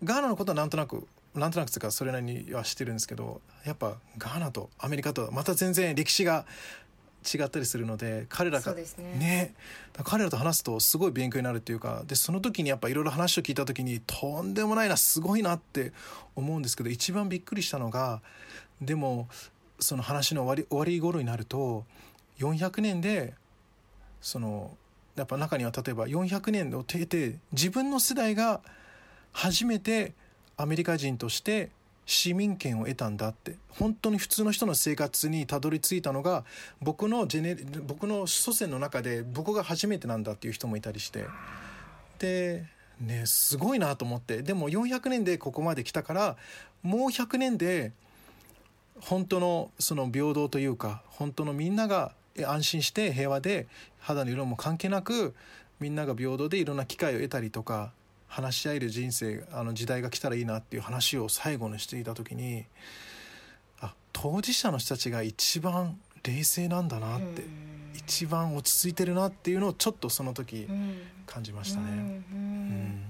[0.03, 6.45] ガーナのことはなんとなくなんとなくというかそれなりには知ってるんですけどやっぱガーナとアメリカとはまた全然歴史が
[7.33, 8.83] 違ったりするので彼らがね。
[9.17, 9.53] ね。
[10.03, 15.93] 彼らと話すとすごい勉強になるっていうかでその時にやっぱいろいろ話を聞いた時にとんでもないなすごいなって
[16.35, 18.21] 思うんですけど一番びっくりしたのが
[18.81, 19.27] でも
[19.79, 21.85] その話の終わり終わり頃になると
[22.39, 23.33] 400年で
[24.21, 24.75] その
[25.15, 28.61] やっぱ中には例えば400年を経て自分の世代が
[29.31, 30.13] 初めて
[30.57, 31.71] アメリカ人として
[32.05, 33.55] 市民権を得たんだって。
[33.69, 36.45] 本当に普通の人の生活にたどり着いたのが
[36.81, 41.25] 僕のジェネ僕の祖先の中で僕が初めてなんだっていう人もいたりして。
[42.19, 42.65] で
[43.01, 44.41] ねすごいなと思って。
[44.41, 46.37] でも400年でここまで来たから
[46.83, 47.91] もう100年で
[49.01, 52.13] 本当のその平等というか本当のみんなが
[52.45, 53.67] 安心して平和で
[53.99, 55.33] 肌の色も関係なく
[55.79, 57.91] みんなが平等でいろんな機会を得たりとか
[58.27, 62.65] 話し合える人生あの時代が来たらいいなっていう話を最後にしていた時に
[63.79, 67.43] あ当事者の人たちが一番冷静なんだなって、
[67.93, 70.97] 一番落ち着いてるなっていうのをちょっとその時うん。
[71.25, 72.23] 感じましたね。
[72.31, 73.01] うん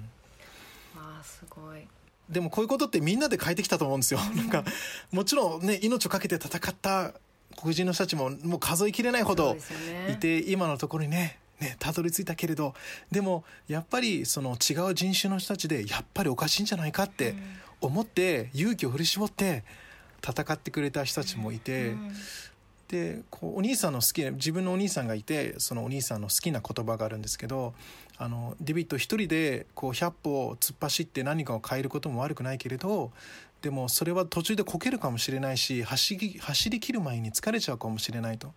[0.96, 1.88] あすごい。
[2.30, 4.20] でもこういうことってみんなで変えてきたと思うんですよ。
[4.36, 4.64] なんか
[5.12, 7.14] もちろんね命を懸けて戦った
[7.56, 9.56] 黒人の人たちももう数えきれないほど
[10.10, 12.74] いて今のところにねねたどり着いたけれど
[13.12, 17.36] でもやっぱりその違う人種の人たちでやっぱりおかしいんじゃないかって
[17.82, 19.64] 思って勇気を振り絞って
[20.22, 21.90] 戦ってくれた人たちもいて。
[21.90, 22.12] うん
[22.88, 27.74] でこうお兄さんの好きな自分のお兄さんがいてそのお兄さんの好きな言葉があるんですけど
[28.18, 33.12] あのデビッド一人でこう100歩突っ走って何かを変えることも悪くないけれど
[33.62, 38.54] でもそれは途中でこけるかもしれないし走り走り切る前に疲れちゃうかもしれないと。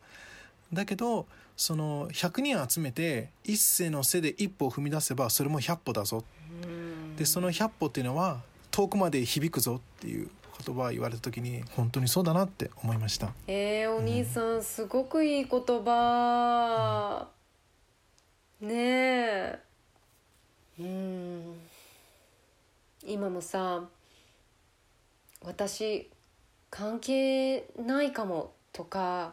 [0.72, 1.26] だけど
[1.58, 6.22] その100人集めて一斉の背で一歩を踏み出せばそれも100歩だぞ。
[6.62, 7.16] うん。
[7.16, 10.30] でその100歩っていうのは遠くまで響くぞっていう
[10.64, 13.32] 言葉を言われた時に本当にそうだなって思いました。
[13.48, 17.26] えー、お兄さん、すごくいい言葉、
[18.60, 19.58] ねえ。
[20.78, 21.58] うん。
[23.04, 23.84] 今もさ
[25.44, 26.08] 私
[26.70, 29.32] 関係ないかもとか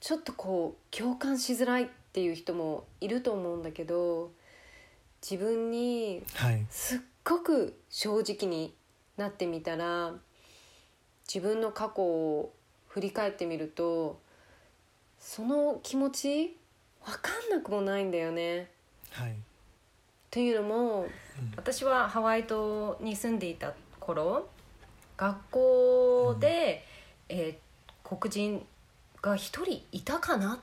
[0.00, 4.30] ちょっとこう共感しづらいっていう人もいると思うんだけど
[5.22, 8.74] 自分にはい、すっごく正直に
[9.18, 10.12] なってみたら
[11.32, 12.52] 自分の過去を
[12.88, 14.18] 振り返ってみると
[15.18, 16.56] その気持ち
[17.04, 18.70] 分かんなくもないんだよね。
[19.10, 19.34] はい。
[20.30, 21.08] というのも、うん。
[21.56, 24.48] 私はハワイ島に住んでいた頃
[25.16, 26.84] 学校で、
[27.28, 27.70] えー
[28.18, 28.66] 黒人
[29.22, 30.58] が一人いたかなっ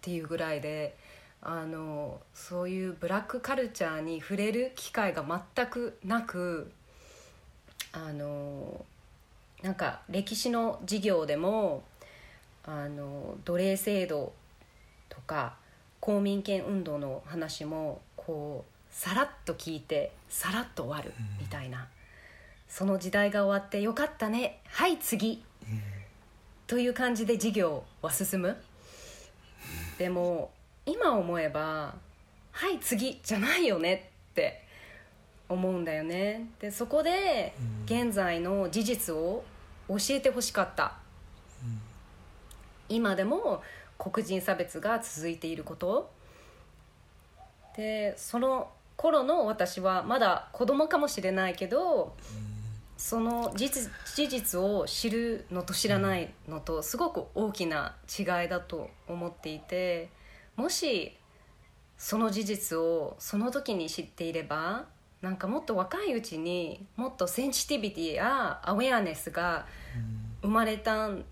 [0.00, 0.96] ていうぐらいで
[1.40, 5.24] あのそういうブラックカルチャーに触れる機会が
[5.56, 6.70] 全くなく
[7.92, 8.84] あの
[9.62, 11.82] なんか歴史の授業でも
[12.64, 14.32] あの奴隷制度
[15.08, 15.54] とか
[16.00, 21.88] 公民権運動の話もこうさらっと聞いてさらっと終わるみたいな、
[22.68, 25.42] その時代が終わってよかったねはい次
[26.72, 28.56] という感じで授業は進む？
[29.98, 30.50] でも
[30.86, 31.94] 今思えば
[32.50, 34.64] はい次じゃないよねって
[35.50, 36.46] 思うんだよね。
[36.60, 37.52] でそこで
[37.84, 39.44] 現在の事実を
[39.86, 40.94] 教えてほしかった。
[42.88, 43.62] 今でも
[43.98, 46.10] 黒人差別が続いていること。
[47.76, 52.16] でその頃の私はまだ子供かもしれないけど
[53.02, 60.08] その事実事実を知るのと知らないのとすごく大きな違いだと思っていて
[60.54, 61.12] もし
[61.98, 64.84] その事実をその時に知っていれば
[65.20, 69.66] なんかもっと若いうちにもっとセンシティビティやアウェアネスが
[70.40, 71.24] 生まれたん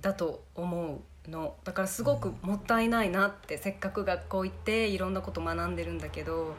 [0.00, 1.56] だと思うの。
[1.64, 6.54] だからすごくもったいないなってせっかく学校行っていろんなこと学んでるんだけど、うん、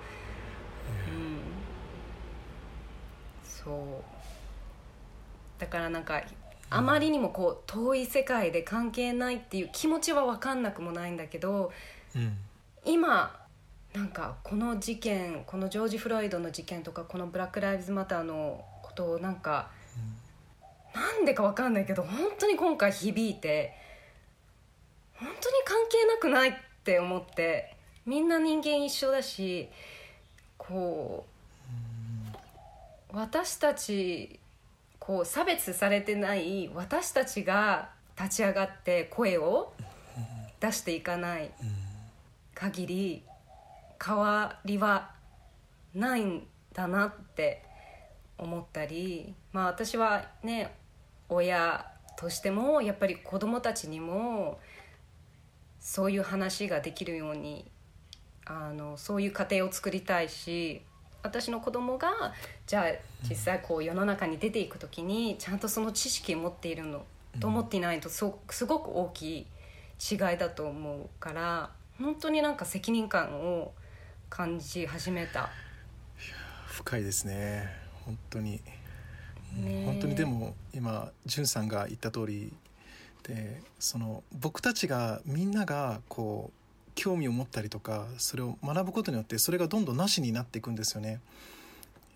[3.44, 4.17] そう
[5.60, 6.24] だからなんか
[6.70, 11.72] あまりにもこう遠い世界で関係ないっていう気持ちは分かんなくもないんだけど
[12.16, 12.38] うん。
[12.86, 13.36] 今
[13.94, 19.70] なんかこの事件このジョージ・フロイドの事件とかこのブラック・ライブズ・マターのことをなんか、
[20.94, 23.74] なんでか分かんないけど本当に今回響いて
[25.16, 29.68] 本当に関係なくないって思ってみんな人間一緒だし
[30.58, 31.26] こ
[33.14, 34.40] う私たち
[35.08, 39.72] こう差別されてない私たちが立ち上がって声を
[40.60, 41.50] 出していかない
[42.54, 43.24] 限り
[44.06, 45.12] 変わりは
[45.96, 47.64] ないんだなって
[48.38, 50.76] 思ったりまあ私はね
[51.30, 54.60] 親としてもやっぱり子供たちにも
[55.80, 57.72] そういう話ができるように
[58.46, 60.82] あのそういう家庭を作りたいし
[61.24, 62.34] 私の子供が
[62.66, 62.92] じゃあ
[63.28, 67.04] 実際こう世の中に出ていく時にちゃんとその知識を持っているの
[67.40, 69.48] と思っていないとそすごく大きい
[70.12, 73.74] 違いだと思うから本当になんか責任感を
[74.30, 75.50] 感じ始めた。
[76.68, 77.68] 深いですね。
[78.06, 78.62] 本当に、ね
[79.56, 79.86] え。
[79.86, 82.54] 本当にでも今んさんが言った通り
[83.24, 86.67] でその僕たちがみんながこう
[86.98, 91.22] 興味を持ったりとかそれを学ぶことによってそれがどんどんなしになっていくんですよね。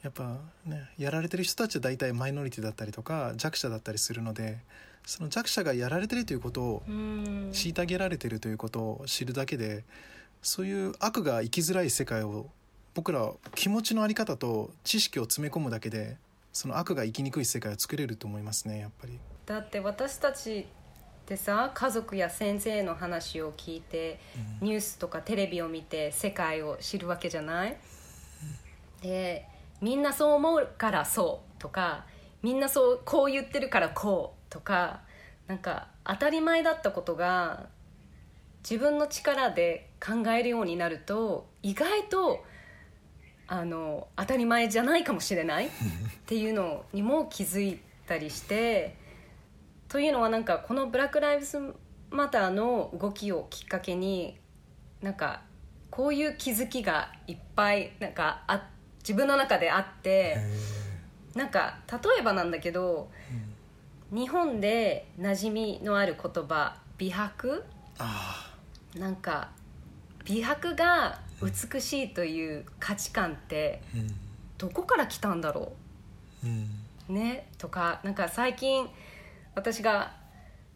[0.04, 4.58] やっぱねやられてる人たちは大体マイノリティだったりとか弱者だったりするので
[5.06, 9.84] その弱者がやられてるということをうん虐げられてるということを知るだけで
[10.42, 12.50] そういう悪が生きづらい世界を
[12.96, 16.18] 僕らは気持ちの在り方と知識を詰め込むだけで
[16.52, 19.20] その悪が生きにくい世界を作れると思いますねやっぱり。
[19.46, 20.66] だって私たち
[21.22, 24.20] ってさ家族や先生の話を聞いて、
[24.60, 27.78] ニュースとかテレビを見て世界を知るわけじゃない、
[29.02, 29.48] で
[29.82, 32.06] みんなそう思うからそうとか
[32.42, 35.02] みんなそうこう言ってるからこうとか
[35.48, 37.68] なんか当たり前だったことが
[38.64, 42.44] 自分の力で考えるようになると意外と
[43.48, 45.70] あの当たり前じゃないかもしれないっ
[46.26, 48.96] ていうのにも気づいたりして
[49.92, 51.60] というのはなんかこの「ブラック・ライブズ・
[52.12, 54.38] マター」の動きをきっかけに
[55.02, 55.42] なんか
[55.90, 60.38] こういう気づきがいっぱいなんかあ自分の中であって
[61.36, 63.12] なんか例えばなんだけど
[64.12, 67.66] 日本で馴染みのある言葉美白？
[68.00, 68.56] あ
[68.96, 69.50] なんか
[70.24, 73.82] 美白が美しいという価値観って
[74.58, 75.74] どこから来たんだろ
[76.46, 76.48] う？
[76.48, 76.70] ん。
[77.10, 77.50] うね？
[77.58, 78.88] とかなんか最近
[79.56, 80.14] 私が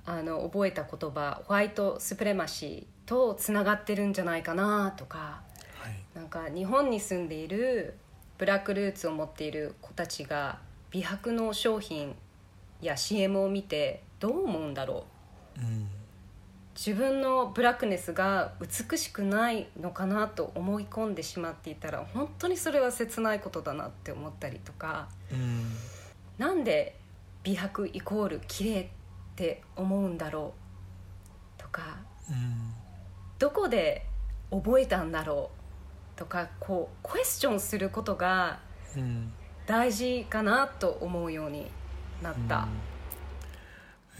[0.05, 5.41] あの覚えた言葉ホワイトスプレマシーとつながってるんじゃないかなとか
[5.85, 6.03] はい。
[6.15, 7.95] なんか日本に住んでいる
[8.37, 10.59] ブラックルーツを持っている子たちが
[10.91, 12.15] 美白の商品
[12.81, 15.05] や CM を見てどう思うんだろ
[15.57, 15.61] う。
[15.61, 15.87] うん。
[16.75, 25.07] 自分のブラックネスが美しくないのかなと思い込んでしまっていたら本当にそれは切ないことだなって思ったりとか。
[25.31, 25.71] うん。
[26.37, 26.99] なんで
[27.45, 28.87] 美白イコール綺麗っ
[29.35, 30.53] て思うんだろ
[31.57, 32.73] うとかうん。
[33.39, 34.05] どこで
[34.51, 35.51] 覚えたんだろ
[36.15, 38.59] うとかこうクエスチョンすることが
[38.97, 39.31] うん。
[39.67, 41.67] 大事かなと思うように
[42.21, 42.67] なった。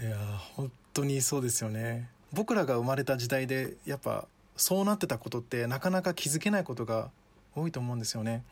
[0.00, 2.08] いやー本当にそうですよね。
[2.32, 7.10] 僕らが生まれた時代でやっぱそうなってたことってなかなか気づけないことが
[7.54, 8.42] 多いと思うんですよね。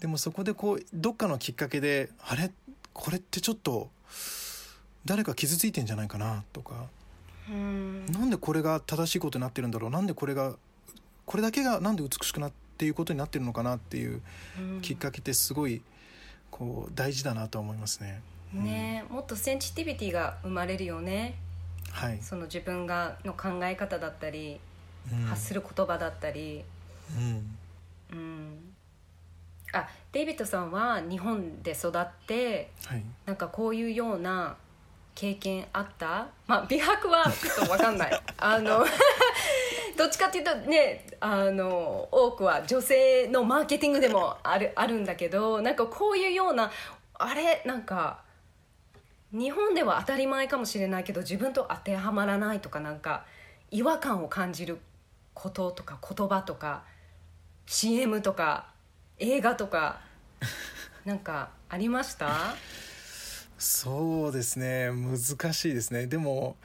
[0.00, 2.50] でもそこでこうどっかのきっかけであれ？
[2.94, 3.90] これってちょっと
[5.04, 6.86] 誰か傷ついてんじゃないかなとか。
[7.48, 8.06] うん。
[8.06, 9.90] なんでこれが正しいことになってるんだろう。
[9.90, 10.54] なんでこれが
[11.26, 14.22] これだけがなんで美しくなっていうことになってるのかなっていう
[14.58, 14.80] うん。
[14.80, 15.82] きっかけってすごい
[16.50, 18.22] こう大事だなと思いますね。
[18.52, 21.36] ねもっとセンシティビティが生まれるよね。
[21.90, 24.58] はい、その自分がの考え方だったり、
[25.12, 25.24] うん。
[25.26, 26.64] 発する言葉だったり、
[27.16, 27.56] うん。
[28.12, 28.73] うん、
[29.74, 33.02] あデイビッドさんは日本で育ってはい。
[33.26, 34.56] なんかこういうような
[35.14, 36.26] 経験あった？
[36.46, 38.20] まあ美白はちょっと分かんない。
[38.38, 38.84] あの
[39.96, 46.70] どっちかっていうとねあの多くは女性のマーケティングでもあるあるんだけどなんかこういうような
[47.14, 47.62] あれ？
[47.64, 48.22] なんか
[49.32, 53.24] 日本では当たり前かもしれないけど自分と当てはまらないとかなんか
[53.70, 54.78] 違和感を感じる
[55.32, 56.82] こととか言葉とか
[57.66, 58.66] CM とか
[59.18, 60.00] 映画とか
[61.04, 62.54] なんかありました？
[63.58, 66.06] そうですね難しいですね。
[66.06, 66.56] でも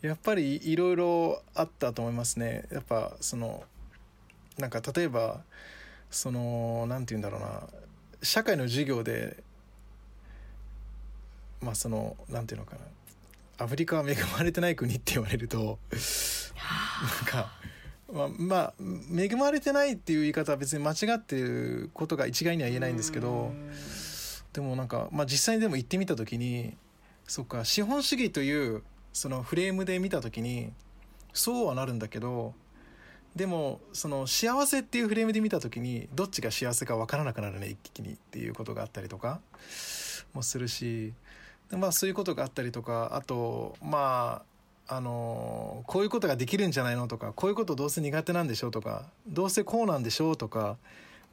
[0.00, 2.64] やっぱりいろいろあったと思いますね。
[2.72, 3.64] やっぱその
[4.58, 5.42] なんか例えば
[6.10, 7.68] そのなんて言うんだろうな。
[8.22, 9.42] 社会の授業で
[11.60, 12.82] まあそのなんていうのかな。
[13.64, 15.96] アフリカは恵まれてない国って言われるとな
[17.22, 17.52] んか
[18.12, 18.74] まあ、まあ、
[19.16, 23.52] 恵まれてないっていう言い方は別に間違ってることが一概には言えないんですけど
[24.52, 26.76] でもなんか、まあ、実際にでも行ってみた時に
[27.26, 28.82] そっか資本主義という
[29.12, 30.72] そのフレームで見た時に
[31.32, 32.54] そうはなるんだけど
[33.34, 39.40] でもその幸せっていうフレームで見た時にどっちが幸せか分からなくなるね一気にっていうことがあったりとか
[40.34, 41.14] もするし
[41.70, 44.51] でまあそういうことがあったりとかあとまあ
[44.88, 50.76] あのこういうことができるんじゃないのとかこういうことどうせ苦手なんでしょうとかどうせこうなんでしょうとかっ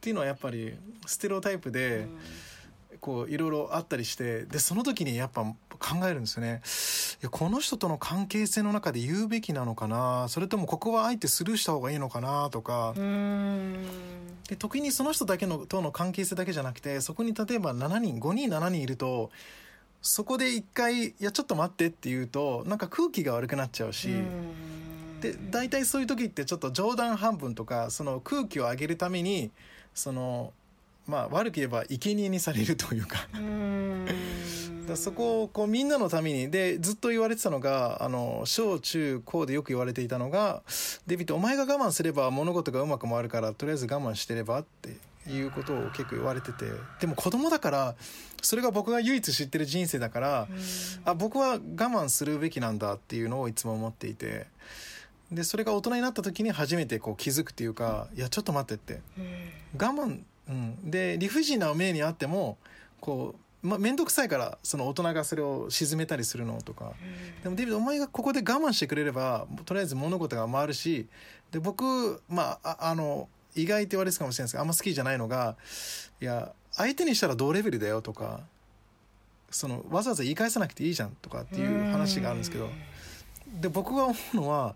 [0.01, 0.73] ていうのはやっぱり
[1.05, 2.07] ステレオタイプで。
[3.01, 5.55] こういろいろあったりしてでその時にやっぱ考
[6.05, 6.61] えるんですよね。
[7.21, 10.27] いやこの人との関係性の中で言うべきなのかな？
[10.27, 12.49] それともここはあえてスルーした方がいいのかな？
[12.49, 12.93] とか。
[14.49, 19.31] で時にその人だけのとの関係性だけじゃなくてそこに例えば7人5人7人いると
[20.01, 24.09] そこで一回「いやちょっと待って」って言うとなんか空気が悪くなっちゃうし。
[25.21, 29.51] で大体そういう時ってちょっと冗談半分とかその空気を上げるために
[29.93, 30.53] その
[31.07, 33.27] まあ悪く言えば生贄にされるというか。
[34.87, 40.63] だそこをこうみんなのためにでずっと言われてたのがあの小中高でよく言われていたのが
[41.05, 44.97] 「デビットお前が我慢すれば物事がうまく回るからとりあえず我慢してれば」って
[45.31, 46.65] いうことを結構言われてて
[46.99, 47.95] でも子供だから
[48.41, 50.47] それが僕が唯一知ってる人生だから
[51.05, 54.47] あ僕は我慢するべきなんだっていうのをいつも思っていて。
[55.31, 59.03] でそれが大人になった時に初めてこう気づくっていうか「いやちょっと待って」って。
[59.77, 62.57] 我慢うん、で理不尽な命にあっても
[62.99, 66.93] こう、ま、面倒くさいからその大人がそれを沈めたりするのとか、
[67.37, 71.07] うん、でもデビッドお前がここで我慢してくれればとりあえず物事が回るし
[71.51, 75.55] で僕まああの意外って言われるかもしれないですけどあんま好きじゃないのが
[76.21, 78.41] いや相手にしたら同レベルだよとか
[79.49, 82.69] そのわざわざ言い返さなくていいじゃんとかっていう話があるんですけど
[83.59, 84.75] で僕が思うのは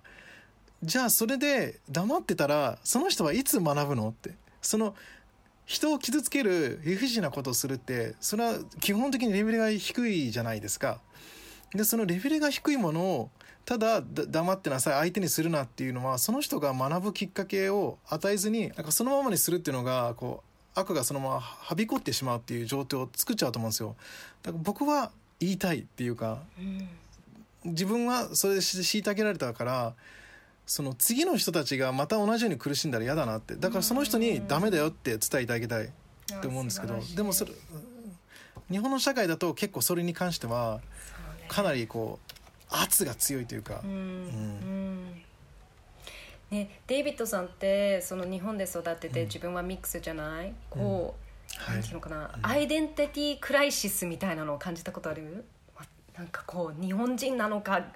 [0.82, 4.32] じゃあそれで黙ってたらその人はいつ学ぶのって。
[4.64, 4.96] その
[5.66, 11.00] 人を傷つける理不尽なことをするってそれは基本的にレベルが低いじゃないですか。
[11.74, 13.30] でそのレベルが低いものを
[13.66, 20.44] ただ黙ってなさい相手にするなっていうのはその人が学ぶきっかけを与えずになんかそのままにするっていうのがこ
[20.76, 23.96] う悪がそのままはびこってしまうっていう状況を作っちゃうと思うんですよ。
[24.42, 26.90] だから僕は言いたいっていうか、うん、
[27.72, 29.94] 自分はそれで虐げられたから
[30.66, 33.56] その次の人たちがまた同じように苦しんだら嫌だなって。
[33.56, 35.90] だからその人にダメだよって伝えてあげたいっ
[36.42, 37.52] て思うんですけどでもそれ
[38.72, 40.82] 日本の社会だと結構それに関しては
[41.48, 42.33] かなりこう
[42.74, 43.82] 圧が強いというか。
[43.84, 45.24] うん、うん。
[46.52, 51.16] ね、デイビッドさんってその日本で育ってて自分はミックスじゃない、こ
[51.58, 55.46] う、うん、なんていうのかな、アイデンティティクライシスみたいなのを感じたことある？
[56.16, 57.88] なんかこう日本人なのか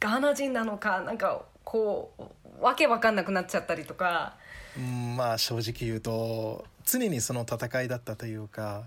[0.00, 4.36] ガーナ人なのかなんかこうわけわかんなくなっちゃったりとか。
[4.78, 8.84] うんまあ正直言うと常にその戦いだったというか。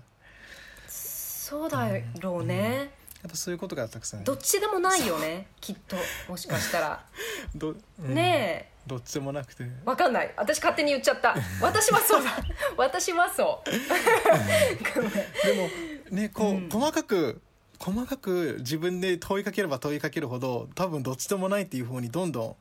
[0.88, 1.88] そうだ
[2.20, 2.90] ろうね、
[3.22, 5.96] やっぱそういうことがたくさんどっちでもないよねきっと
[6.28, 7.04] もしかしたら。
[7.54, 8.70] ど、うん、ねえ。
[8.86, 9.64] どっちでもなくて。
[9.84, 10.32] わかんない。
[10.36, 11.36] 私勝手に言っちゃった。
[11.60, 12.30] 私はそうだ。
[12.76, 13.70] 私はそう。
[15.46, 15.68] でも
[16.10, 17.42] ねこう、細かく
[17.78, 22.56] 細かく自分で問いかければ問いかけるほど多分どっちでもないっていうふうにどんどん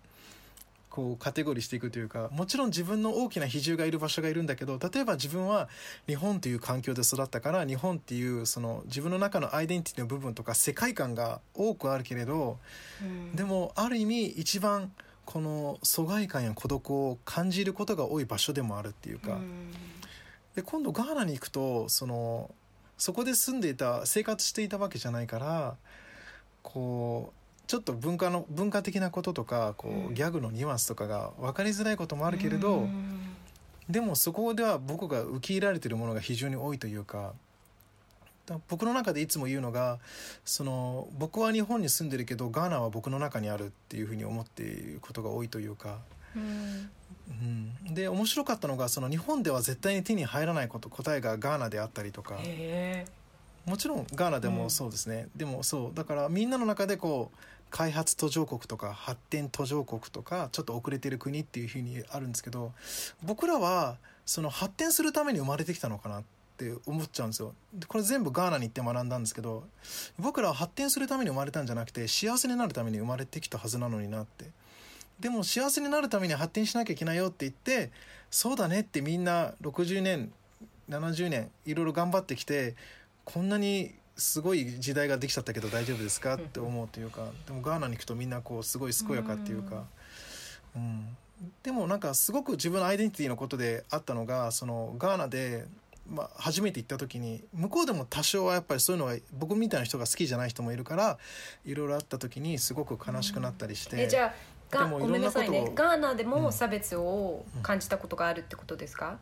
[0.99, 5.69] こうカテゴリーしていくというかもちろん自分の大きな比重がいる場所がいるんだけど例えば自分は
[6.07, 12.57] 日本という環境で育ったから日本っていうその自分の中のアイデンティティの部分とか世界観が多くあるけれど、
[13.01, 14.91] うん、でもある意味一番
[15.23, 19.71] この疎外感や孤独を感じることが多い場所でもあるっていうか、うん、
[20.55, 22.51] で今度ガーナに行くとその
[22.97, 25.75] そこで住んでいた生活していたわけじゃないから
[26.61, 27.38] こう
[27.69, 32.87] ちょっと文化の文化的なこととかこう、ギャグのニュアンスとかが分かりづらいこともあるけれど、
[33.87, 37.33] でもそこでは僕が受け入れられているものが非常に多いというか
[38.69, 39.99] 僕の中でいつも言うのが
[40.45, 45.99] その僕は日本に住んでるけどガーナは僕の中にあるっていうふうに思っていることが多いというか
[46.35, 46.89] うん。
[47.29, 47.31] う
[47.91, 52.39] ん、で面白かったのがその日本では絶対に手に入らないこと答えがガーナであったりとか。
[53.65, 55.95] もちろんガーナでもそうですね、でもそう。
[55.95, 57.37] だからみんなの中でこう
[57.69, 62.71] 開発途上国とか発展途上国とかちょっと遅れてる国っていうふうにあるんですけど
[63.23, 66.23] 僕らはその発展するために生まれてきたのかなっ
[66.57, 67.53] て思っちゃうんですよ。
[67.73, 69.63] でこれ全部ガーナに行って学んだんですけど
[70.17, 74.45] 僕らは発展するために生まれたんじゃなくて幸せになるために生まれてきたはずなのになって。
[75.19, 77.91] でも幸せになるために発展しなきゃいけないよって言って
[78.31, 80.31] そうだねってみんな60年
[80.89, 82.75] 70年いろいろ頑張ってきて
[83.25, 86.35] こんなにすごい時代ができちゃったけど大丈夫ですか？
[86.35, 89.85] って思うというかでもガーナに行くとみんなこうすごい健やかっていうか、
[90.75, 91.17] うん、
[91.63, 95.65] でもなんかすごく自分のアイデンティティのことであったのがそのガーナで、
[96.09, 101.17] まあ、初めて行った時に向こうでも多少はやっぱりそういうのが僕みたいな人が好きじゃない人もいるから
[101.65, 104.01] いろいろあった時にすごく悲しくなったりして。
[104.01, 104.33] えじゃ
[104.71, 105.21] あごめん。
[105.21, 109.17] なさいねガーナでうんも差別を感じたことがあるってことですか、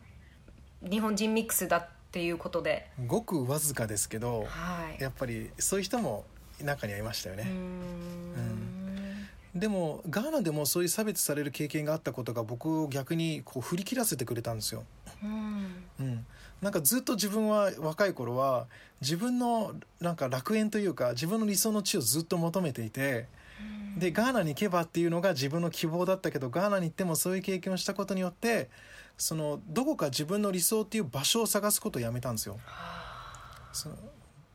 [0.82, 2.90] 日本人ミックスだっていうことで。
[3.06, 5.02] ごくわずかですけどはい。
[5.02, 6.24] やっぱりそういう人も
[6.62, 9.28] 中にはいましたよね、うーん。
[9.54, 14.84] でもガーナでもそういう差別される経験があったことが僕を逆にこう振り切らせてくれたんですよ、
[15.22, 15.84] うん。
[16.00, 16.26] うん、
[16.60, 18.66] なんかずっと自分は若い頃は
[19.00, 23.26] 自分のなんか楽園というか自分の理想の地をずっと求めていて
[23.96, 28.68] でガーナに行けばっていうのが自分の希望だったけどガーナに行ってもそういう経験をしたことによって
[29.18, 32.58] そのどこか自分の理想っていう場所を探すことをやめたんですよ。
[33.72, 33.96] その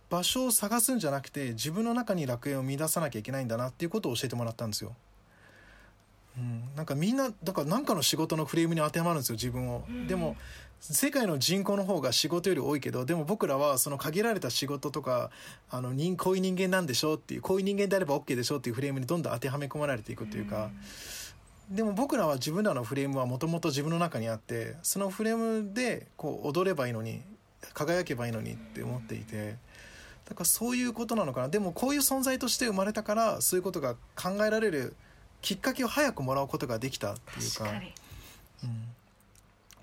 [0.09, 4.95] 場所を探すんじゃなくて自分の中に楽園を見出さなきゃいけないんだなっていうことを教えてもらったんですよ。
[6.37, 10.35] うん、なんかみんなだから何かの仕事のフレームに当てはまるんですよ自分を、でも
[10.79, 15.29] 世界の人口の方が仕事より多いけどでも僕らはその限られた仕事とか
[15.69, 20.71] あの人こういう人間なんでしょうっていうこういう人間であれば OK でしょうっていうフレームにどんどん当てはめ込まれていくっていうか、
[21.69, 27.21] でも僕らは自分らのフレームはもともと自分の中にあってそのフレームでこう踊ればいいのに
[27.73, 29.55] 輝けばいいのにって思っていて
[30.25, 31.49] だからそういうことなのかな。
[31.49, 34.95] でもこういう存在として生まれたからそういうことが考えられる
[35.41, 37.65] きっかけを早くもらうことができたっていうか。
[37.65, 37.93] 確かに。
[38.63, 38.83] うん、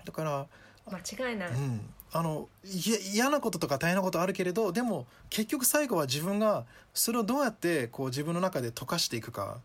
[0.05, 0.47] だから、
[0.89, 9.59] 間違いない、うん、あのいや嫌なこととか大変なことあるけれどでも結局最後は自分がそれをどうやってこう自分の中で溶かしていくか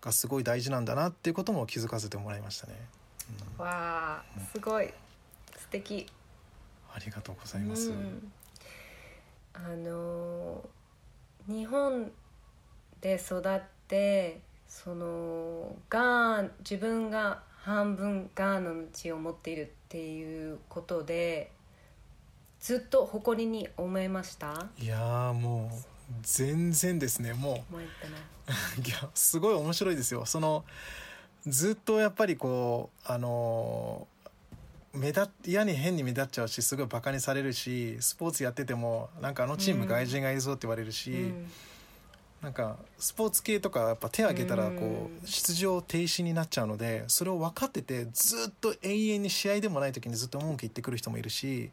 [0.00, 2.74] がすごい大事なんだなっていうことも気づかせてもらいましたね。
[3.58, 4.92] わあすごい。
[5.56, 6.06] 素敵。
[6.94, 7.90] ありがとうございます。
[7.90, 8.32] うん。
[9.54, 10.64] あの
[11.46, 12.10] 日本
[13.00, 21.50] で育ってそのガー自分が半分ガーナの血を持っているっていうことで
[22.60, 24.66] ずっと誇りに思いました？
[24.78, 27.76] いやーもう全然ですねもう。
[28.84, 30.24] いやすごい面白いですよ。
[30.26, 30.64] その
[31.46, 34.18] ずっとやっぱりこうあのー
[34.94, 41.50] 目立っ嫌に変に目立っちゃうしすごいバカにされるしスポーツやっててもなんかあのチーム外人がいるぞって言われるし、うん。
[42.42, 45.18] なんかスポーツ系とかやっぱ手挙げたらこうん。
[45.24, 51.70] う出場停止になっちゃうのでそれを分かっててずっと永遠に試合でもない時にずっと文句言ってくる人もいるし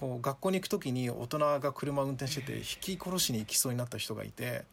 [0.00, 4.64] こう学校に行く時に大人が車を運転してて引き殺しに行きそうになった人がいて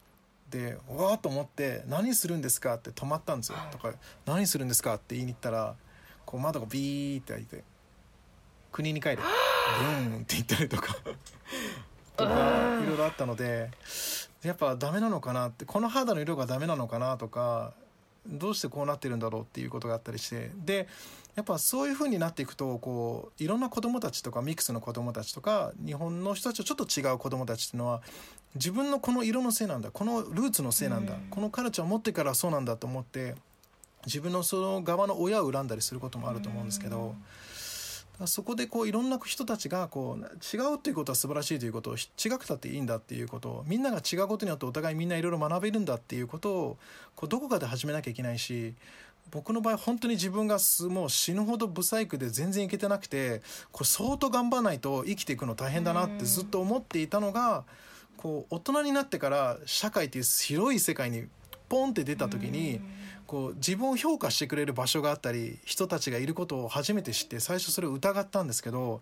[0.49, 3.57] でうわーっと思って「何するんですか?」って止まったんですよ。
[3.71, 3.93] だから
[4.25, 5.75] 「何するんですか?」って言いに行ったら
[6.25, 7.63] こう窓がビーって開いて
[8.71, 10.95] 「国に帰れ」ブーンって言ったりとか。
[12.15, 13.69] とかいろいろあったので
[14.41, 17.73] やっぱダメなのかなってこの肌の色がダメなのかなとか
[18.27, 20.87] どうしてこうなってるんだろうっていうことがあったりしてで
[21.35, 28.01] やっぱそういう風になっていくとこういろんな子供たちとかミックスの子供たちとか日本の人たちとちょっと違う子供たちっていうのは
[28.55, 33.35] 自分のこの色のせいなんだこのルーツのせいなんだ、このカルチャーを持ってからそうなんだと思って
[34.05, 36.97] 自分のその側の親を恨んだりすることもあると思うんですけど。
[36.97, 37.46] だから
[38.25, 40.25] そこでこういろんな人たちがこう
[40.57, 46.77] 違うっていうことは素晴らしいということをひ違くたっていいんだっていうことをみんなが違うことによってお互いみんないろいろ学べるんだっていうことを
[47.15, 48.73] こうどこかで始めなきゃいけないし
[49.29, 53.41] 僕の場合本当に自分がすもう死ぬほどブサイクで全然いけてなくて
[53.71, 57.65] これ相当頑張らないと生きていくの大変だなってずっと思っていたのが
[58.15, 61.25] こう大人になってから社会っていう広い世界に
[61.69, 62.79] ポンって出た時に
[63.27, 69.01] こう自分を評価してくれる場所があったり人たちがいることを初めて知って最初それを疑ったんですけど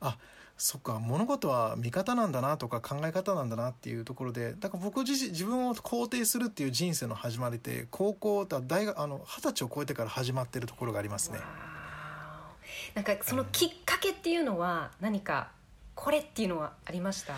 [0.00, 0.16] あ
[0.56, 11.40] そっか物事は見方なんだなとか考え方なんだなっていうところでだから僕自身自分を肯定するっていう人生の始まりって高校だ大学あの二十歳を超えてから始まってるところがありますね。
[12.94, 15.50] なんかそのきっかけっていうのは何か
[15.96, 17.34] これっていうのはありました？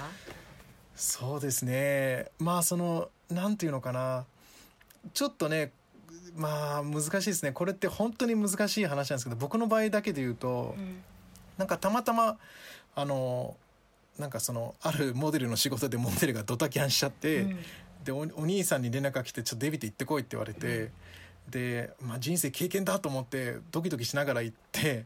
[0.95, 2.31] そうですね。
[2.39, 4.27] まあそのなんていうのかな。
[5.15, 5.73] ちょっとね
[6.37, 7.53] まあ難しいですね。
[7.53, 11.03] これって本当に難しい話なんですけど僕の場合だけで言うと、うん。
[11.59, 12.37] なんかたまたま
[12.95, 13.57] あの
[14.19, 17.59] なんかそのあるモデルの仕事でモデルがドタキャンしちゃって、うん。
[18.05, 20.91] でおお兄さんに連絡が来て「ちょっとデビット行ってこい」って言われて、
[21.49, 25.05] で、まあ、人生経験だと思ってドキドキしながら行って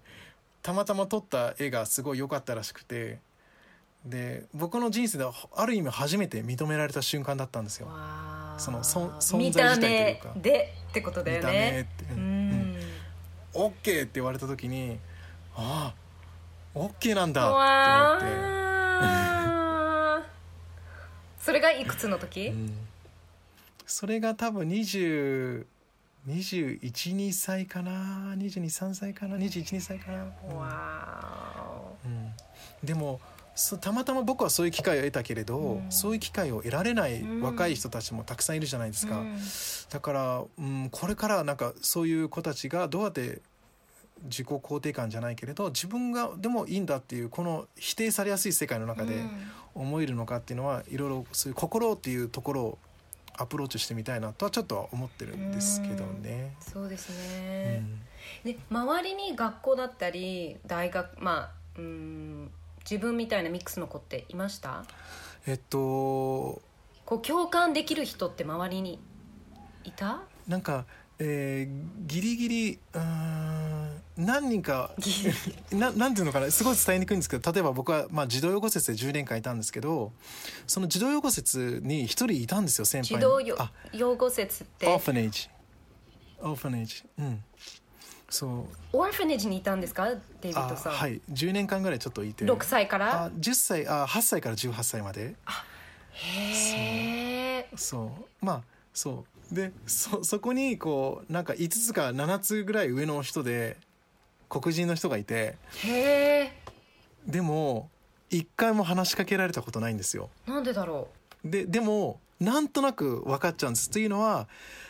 [0.62, 3.18] たまたま撮った絵がすごい良かったらしくて
[4.04, 7.88] で僕の人生ではある意味初めて認められた瞬間だったんですよ。
[8.58, 12.50] そのそ存見在自体といた目うかでってことだよ見た目っねて、ううん。
[12.50, 12.76] ん
[13.54, 14.98] オッケーって言われた時に
[15.54, 15.94] ああ
[16.74, 18.40] オッケーなんだわって思って。
[18.40, 18.70] ー
[21.40, 22.72] それがいくつの時、うん。
[23.86, 25.66] それが多分20
[26.28, 28.34] 2122歳かな。
[28.36, 29.36] 223歳かな。
[29.36, 30.24] 212歳かな、
[30.54, 32.30] わうん。
[32.84, 33.29] でもそ
[33.80, 35.86] たまたま僕はそういう機会を得たけれど、うん。
[35.90, 37.42] そういう機会を得られないうん。
[37.42, 39.36] 若い人たちもたくさんいるじゃないですか、うん。
[39.90, 43.40] だから、うん、これからなんかそういう子たちがどうやって
[44.24, 49.30] 自己肯定感じゃないけれど自分がでもいいんだっていうこの否定されやすい世界の中でうん。
[49.74, 52.78] 思えるのかっていうのはいろいろそういう心っていうところを
[53.36, 56.54] アプローチしてみたいなとはちょっとは思ってるんですけどね。
[56.60, 58.00] そうですうね、ん。
[58.44, 62.50] で周りに学校だったり大学まあうん
[62.88, 64.84] 自分みたいなミックスの子っていました？
[65.46, 68.98] えっとこう共感できる人って周りに
[69.84, 70.20] いた？
[70.48, 70.84] なんか、
[71.18, 74.90] えーギリギリうーん何人か
[75.72, 76.50] ななんていうのかな？
[76.50, 80.12] すごい伝えにくいんですけど例えば僕は、まあ、児童養護施設で10年間いたんですけど
[80.66, 83.20] その児童養護施設に一人いたんですよ先輩に。
[83.20, 83.40] 児童
[83.98, 84.86] 養護施設って？
[84.88, 85.48] オーファネージ
[86.40, 87.44] オーファネージうん
[88.30, 88.50] そう。
[88.94, 90.08] オーファネージにいたんですか？
[90.08, 91.20] デイビッあドさん、はい。
[91.30, 92.46] 10年間ぐらいちょっといて。
[92.46, 93.24] 6歳から？
[93.24, 95.34] あ10歳あ8歳から18歳まで。
[96.12, 98.44] へえそう。
[98.44, 98.62] まあ
[98.94, 99.54] そう。
[99.54, 103.76] でそそこにこうなんか5つか7つぐらい上の人で
[104.48, 105.56] 黒人の人がいて。
[105.84, 106.52] へえ
[107.26, 107.90] でも
[108.30, 110.30] 一回も話しかけられたことないんですよ。
[110.46, 111.08] なんでだろ
[111.44, 113.90] ででもなんとなく分かっちゃうんです。
[113.90, 114.46] というのは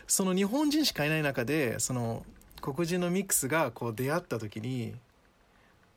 [0.07, 2.22] その日本人しかいない中でその
[2.61, 4.95] 黒人のミックスがこう出会った時に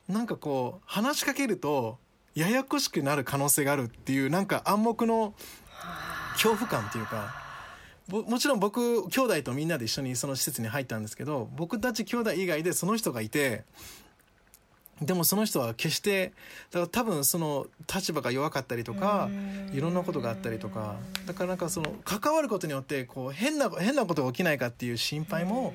[0.08, 1.98] なんかこう話しかけると
[2.34, 5.34] ややこしくなる可能性があるっていうなんか暗黙の
[6.34, 7.34] 恐怖感っていうか
[8.08, 13.64] もちろん僕兄弟とみんなで一緒にその施設に入ったんですけど僕たち兄弟以外でその人がいて
[15.02, 16.32] でもその人は決して
[16.70, 19.30] だから多分その立場が弱かったりとか
[19.72, 25.74] いろんなことがあったりとかだからなんかその関わることによってこう変な変なことが起きないかっていう心配も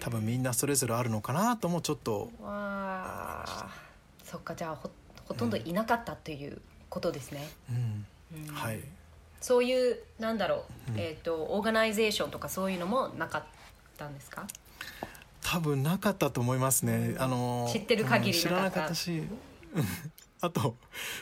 [0.00, 3.68] 多分みんなそれぞれあるのかなともちょっとうわあ。
[4.24, 4.90] そっかじゃあほ
[5.26, 8.06] ほとんどいなかったということですね、うん。
[8.48, 8.54] うん。
[8.54, 8.80] はい。
[9.40, 10.98] そういうなんだろう、うん。
[11.00, 13.44] えっ、とオーガナイゼーションとかそういうのもなかっ
[13.96, 14.46] たんですか？
[15.48, 17.14] 多分なかったと思いますね。
[17.18, 19.22] あの知ってる限りうん知らななかったし。
[19.74, 19.84] う ん
[20.40, 20.76] あと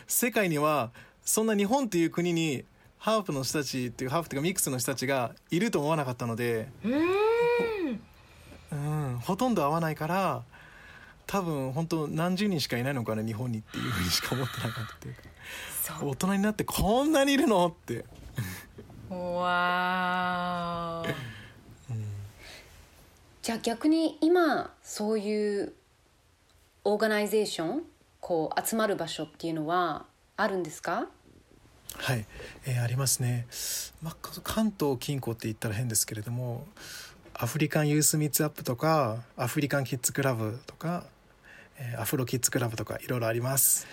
[0.07, 0.93] 世界には
[1.25, 2.65] そんな日本っていう国に
[2.99, 6.69] ハーフの人たちっていうハーフっていうかミックスの人たちがいると思わなかったので。
[6.85, 6.97] うー
[7.93, 8.01] ん。
[8.73, 10.43] うん、ほとんど会わないから
[11.27, 15.09] 多分本当何十人しかいないのかな日本にっていうふうにしか思ってなかったって。
[15.09, 15.15] いう。
[15.15, 18.07] か大人になってこんなにいるのって。
[19.11, 21.04] わー
[23.45, 25.75] じゃあ逆に今そういう
[26.83, 27.83] organization
[28.19, 30.07] こう集まる場所っていうのは
[30.39, 31.09] あるんですか？
[31.99, 32.25] はい、
[32.65, 33.47] えーありますね、
[34.01, 36.67] まあ、関東近郊って言ったら変ですけれども
[37.35, 41.05] アフリカンユースミートアップとかアフリカンキッズクラブとか、
[41.79, 43.87] えーアフロキッズクラブとかいろいろあります。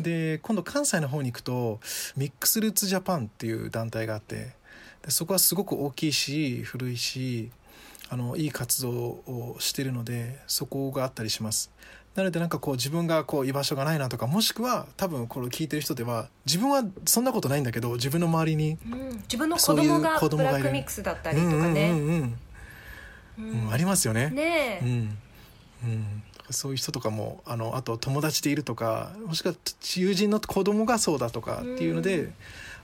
[0.00, 1.78] で今度関西の方に行くと
[2.16, 4.56] ミックスルーツジャパンっていう団体があって
[5.02, 7.52] でそこはすごく大きいし古いし
[8.12, 11.70] あのいい活動をしてるのでそこがあったりします。
[12.14, 20.58] なのでなんかこう自分がこう居場所がないなとかもしくは多分これを聞いてる人では自分はそんなことないんだけど自分の周りにうん自分の子そういう供がブ子供がいる。
[20.58, 22.34] ラックミックスだったりとかうんね
[23.70, 24.28] ありますよね。
[24.28, 25.18] ねえ、うん。
[25.84, 29.54] うん、そういう人とかもあのあと友達でいるとかもしくは
[29.94, 32.34] 友人の子供がそうだとかっていうので、うん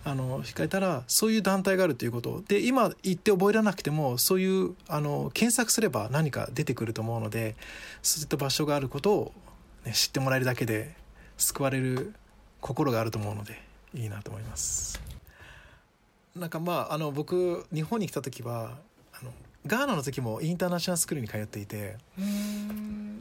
[0.09, 2.43] あの控えたらそういう団体があるということ。
[2.49, 7.57] で今言って覚えられなくてもそういうあの検索すれば何か出てくると思うので
[8.03, 9.33] そういった場所があることを、
[9.85, 10.95] ね、知ってもらえるだけで
[11.37, 12.15] 救われる
[12.63, 13.61] 心があると思うので
[13.95, 15.01] いいなと思います。
[16.35, 18.79] なんかまああの僕日本に来た時は
[19.13, 19.31] あの
[19.67, 21.97] ガーナの時もインターナショナルスクールに通っていて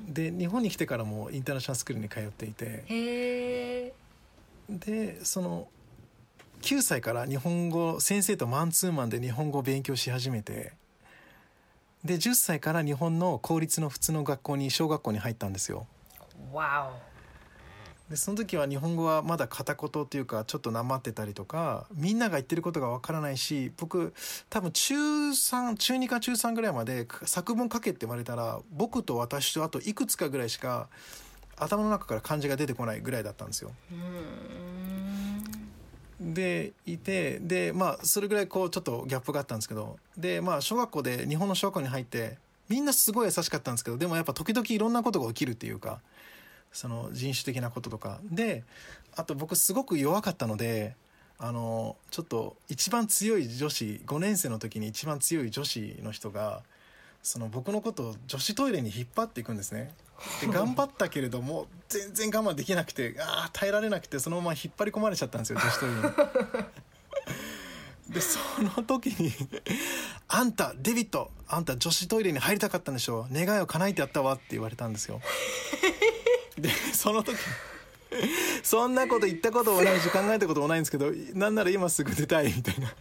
[0.08, 3.94] で日本に来てからもインターナショナルスクールに通っていて
[4.70, 5.68] でその
[6.68, 10.74] 9歳から日本語先生とマンツーマンで日本語を勉強し始めて
[12.03, 15.88] で10歳から日本の公立の普通の学校に小学校に入ったんですよ。
[16.51, 16.91] わ
[18.09, 24.13] でその時は日本語はまだ片言というかちょっとなまってたりとかみんなが言ってることがわからないし僕
[24.49, 30.89] 多分中3中2か中3ぐらいまで作文書けって言われたら僕と私とあといくつかぐらいしか
[31.55, 33.72] 頭の中から漢字が出てこないぐらいだったんですよ。
[36.20, 42.38] でいてでまあそれぐらいこうちょっとギャップがあったんですけどでまあ小学校で日本の小学校に入って
[42.70, 45.99] みんなすごい優しかったんですけどでもやっぱ時々いろんなことが起きるっていうか
[46.74, 48.63] その人種的なこととかで
[49.15, 50.95] あと僕すごく弱かったので
[51.39, 56.61] あのちょっと一番強い女子5年生の時に一番強い女子の人が
[57.22, 59.91] その僕のことを女子トイレに引っ張っていくんですね。
[60.41, 66.01] で頑張ったけれども全然我慢できなくてああ耐えられなくてそのまま引っ張り込まれちゃったんですよ女子トイレに。
[68.09, 69.34] でその時に
[70.30, 75.22] 「あんたデビッドあんた女子トイレに入りたかったんでしょ願いを叶えてやったわ」って言われたんですよ。
[76.57, 77.38] でその時
[78.63, 82.93] そんなこと言ったこともないし考えたこともないんですけどなんなら今すぐ出たいみたいな。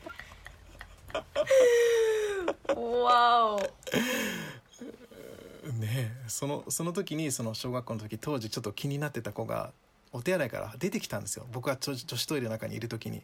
[2.74, 3.60] わお
[5.80, 9.72] ねそのその時にその小学校の時当時ちょっと気になってた子が
[10.12, 13.22] お手洗いから出てきたんですよ僕は女子トイレの中にいる時に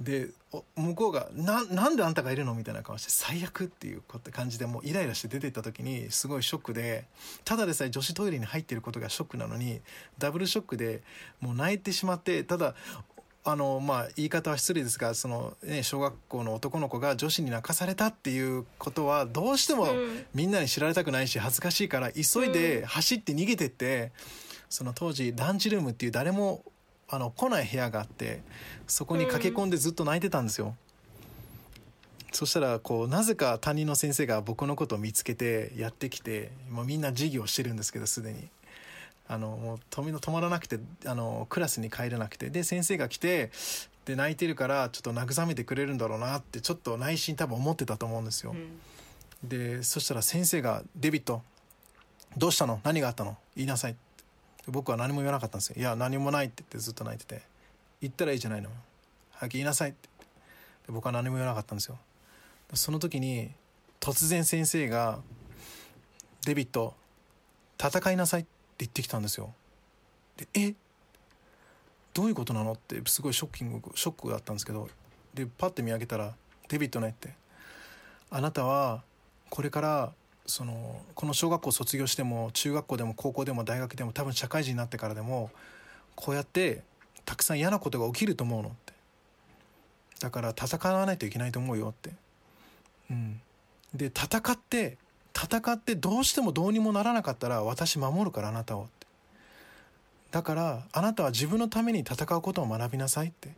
[0.00, 0.28] で
[0.76, 7.06] 向こうがな「なんであんたがいるの?」みたいな顔して「最悪」っていう感じでもうイライラして出てった時にすごいショックで
[7.44, 9.80] ただでさえ女子トイレに入ってることがショックなのに
[10.18, 11.02] ダブルショックで
[11.40, 12.74] もう泣いてしまってただ
[13.48, 20.26] あのまあ言い方は失礼ですがその、ね、小学校の男の子が女子に泣かされたっていうことはどうしてもうん。
[20.34, 24.10] みんなに知られたくないし恥ずかしいから急いで走って逃げてって
[24.68, 26.64] その当時ランチルームっていう誰も
[27.08, 28.42] あの来ない部屋があって
[28.88, 30.74] そこに駆け込んでずっと泣いてたんですよ。
[32.32, 38.48] そしたらこうなぜか担任の先生が僕のことを見つけてやってきてもうみんな授業してるんですけどすでに
[39.28, 42.50] あのもう止めの止まらなくてあのクラスに帰れなくて。
[42.50, 43.50] で先生が来て
[44.04, 48.52] で泣いてるからちょっと慰めてくれるんだろうなってちょっと内心多分思ってたと思うんですよ。
[48.52, 49.48] うん。
[49.48, 51.42] でそしたら先生が「デビット。
[52.36, 52.80] どうしたの？
[52.84, 53.36] 何があったの？
[53.56, 54.00] 言いなさい」って
[54.66, 57.42] で僕は何も言わなかったんですよ「いや何もない」って言ってずっと泣いてて
[58.00, 58.70] 「言ったらいいじゃないの。
[59.32, 60.36] 早く言いなさい」って言って。
[60.86, 61.98] で僕は何も言わなかったんですよ。
[62.74, 63.50] その時に
[63.98, 65.20] 突然先生が
[66.46, 66.94] 「デビット。
[67.78, 68.48] 戦いなさい」って
[68.78, 69.54] 言ってきたんですよ。
[70.36, 70.74] でえ？
[72.12, 72.72] どういうことなの？
[72.72, 74.88] ってすごいショッキングショックだったんですけど。
[75.34, 76.34] でパッて見上げたら
[76.68, 77.34] 「デビットね」って
[78.30, 79.02] あなたは
[79.50, 80.12] これから
[80.46, 85.50] そのこの小学校卒業しても中学校でも高校でも大学でも多分社会人になってからでも
[86.14, 86.82] こうやって
[87.26, 88.94] たくさん嫌なことが起きると思うのって。
[90.20, 92.12] だから戦わないといけないと思うよって。
[93.10, 93.42] うん。
[93.92, 94.96] で戦って
[95.36, 99.06] 戦ってどうしてもどうにもならなかったら私守るからあなたをって。
[100.30, 103.50] だからあなたは自分のために戦うことを学びなさいって。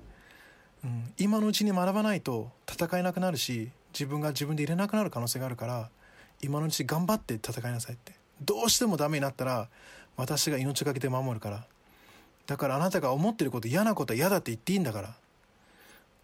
[0.85, 5.91] うん、今のうちに学ばないと戦えなくなるし自分が自分で入れなくなる可能性があるから
[6.41, 8.13] 今のうち頑張って戦いなさいって。
[8.43, 9.69] どうしてもダメになったら
[10.17, 11.65] 私が命がけて守るから。
[12.47, 15.15] だからあなたが思ってること嫌なことは嫌だって言っていいんだから。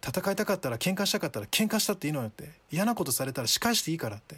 [0.05, 2.49] 戦いたかったら喧嘩したかったら喧嘩したっていいのよって。
[2.71, 4.37] 嫌なことされたら仕返していいからって。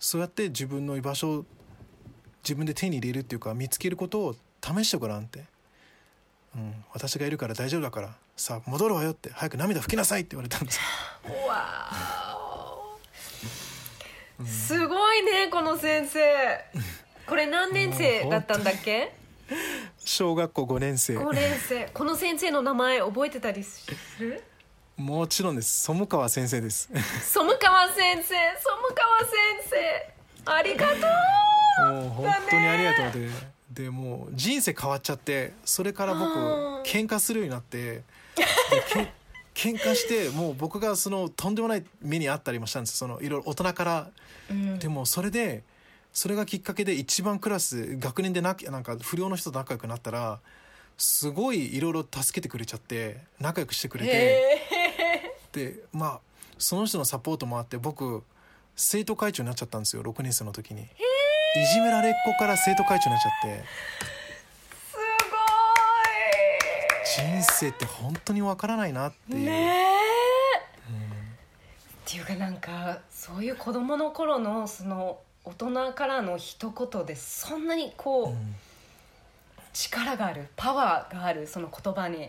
[0.00, 1.44] そうやって自分の居場所を
[2.42, 5.44] 自分で手に入れるっていうか見つけることを試してごらんって。
[6.56, 8.16] うん、私がいるから大丈夫だから。
[8.34, 9.30] さあ戻るわよって。
[9.30, 10.82] 早く涙拭きなさいって言われたんですよ。
[11.46, 14.46] わー。
[14.46, 16.20] すごいねこの先生。
[17.26, 19.14] これ何年生だったんだっけ？
[19.98, 21.18] 小学校5年生。
[21.18, 21.90] 5年生。
[21.92, 23.86] この先生の名前覚えてたりす
[24.18, 24.42] る？
[25.00, 25.84] もちろんです。
[25.84, 26.90] 染川先生です。
[27.32, 28.34] 染川先生。
[28.34, 28.44] 染
[28.94, 29.34] 川先
[30.44, 30.52] 生。
[30.52, 30.94] ありがと
[31.88, 31.92] う。
[31.94, 33.28] もう本当にありがとうで。
[33.84, 36.26] でもう人生変わっちゃってそれから僕
[36.84, 38.02] 喧嘩するようになって
[39.54, 42.98] 喧嘩してもう僕がそのとんでもない目にあったりもしたんです。
[42.98, 44.10] そのいろいろ大人から。
[44.50, 44.78] うん。
[44.78, 45.62] でもそれで
[46.12, 50.40] それがきっかけで一番クラス学年でななんか不良の人と仲良くなったら
[51.00, 54.69] すごいいろいろ助けてくれちゃって仲良くしてくれてへ
[55.52, 56.20] でまあ
[56.58, 58.22] その人のサポートもあって僕
[58.76, 60.82] 生徒会長になっちゃったんですよ6年生の時に。
[60.82, 60.86] い
[61.74, 63.64] じめられっ子から生徒会長になっちゃって。
[67.12, 78.54] す人生って本当にわからないなっていう、ごいねえっていうかなんかそういう子供の頃のその大人からの一言でそんなにこう、うん。
[79.72, 82.28] 力があるパワーがあるその言葉に。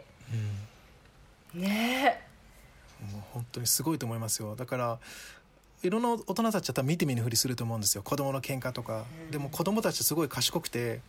[1.54, 2.22] ね
[3.12, 4.56] もう本当にすごいと思いますよ。
[4.56, 5.00] だから
[5.84, 8.04] いろんな大人たちだったら見て見ぬふりすると思うんですよ。
[8.04, 11.02] 子供の喧嘩とか、でも子供たちすごい賢くて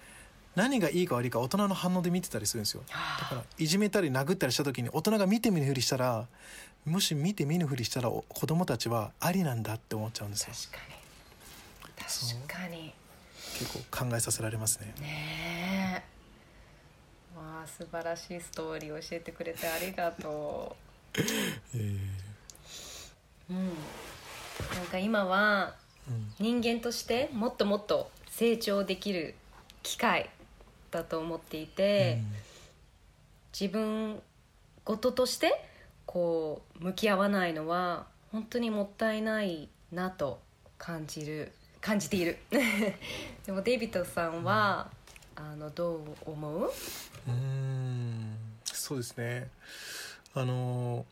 [0.55, 2.83] 何がいいか悪いか大人の反応で見てたりするんですよ。
[2.89, 6.27] だからいじめたり殴ったりした時に大人が見て見ぬふりしたら
[6.85, 10.55] もし見て見ぬふりしたらお子供たちはありなんだって思っちゃうんですよ。
[10.55, 10.93] 確かに。
[12.49, 12.95] 確かに。
[13.59, 14.95] 結構考えさせられますね。
[15.01, 16.05] ね
[17.37, 17.39] え。
[17.39, 20.92] わあ素晴らしいストーリーを教えてくれてありがとえう
[21.75, 23.69] うん。
[24.75, 25.75] なんか今は
[26.39, 29.35] 人間としてもっともっと成長できる
[29.83, 30.31] 機会
[30.91, 32.23] だと思っていて、
[33.59, 34.21] 自分
[34.85, 35.69] 事として
[36.07, 40.41] こう向き合わないのは本当にもったいないなと
[40.79, 42.39] 感じる感じている。
[43.45, 44.91] でもデイビッドさんは、
[45.37, 46.65] あのどう思う？
[46.65, 48.37] うーん。
[48.65, 49.49] そうですね
[50.35, 51.05] あの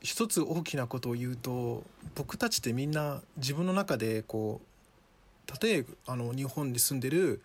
[0.00, 4.60] 一つ大きなことを言うと僕たちってみんな自分の中でこ
[5.48, 7.42] う例えばあの日本に住んでる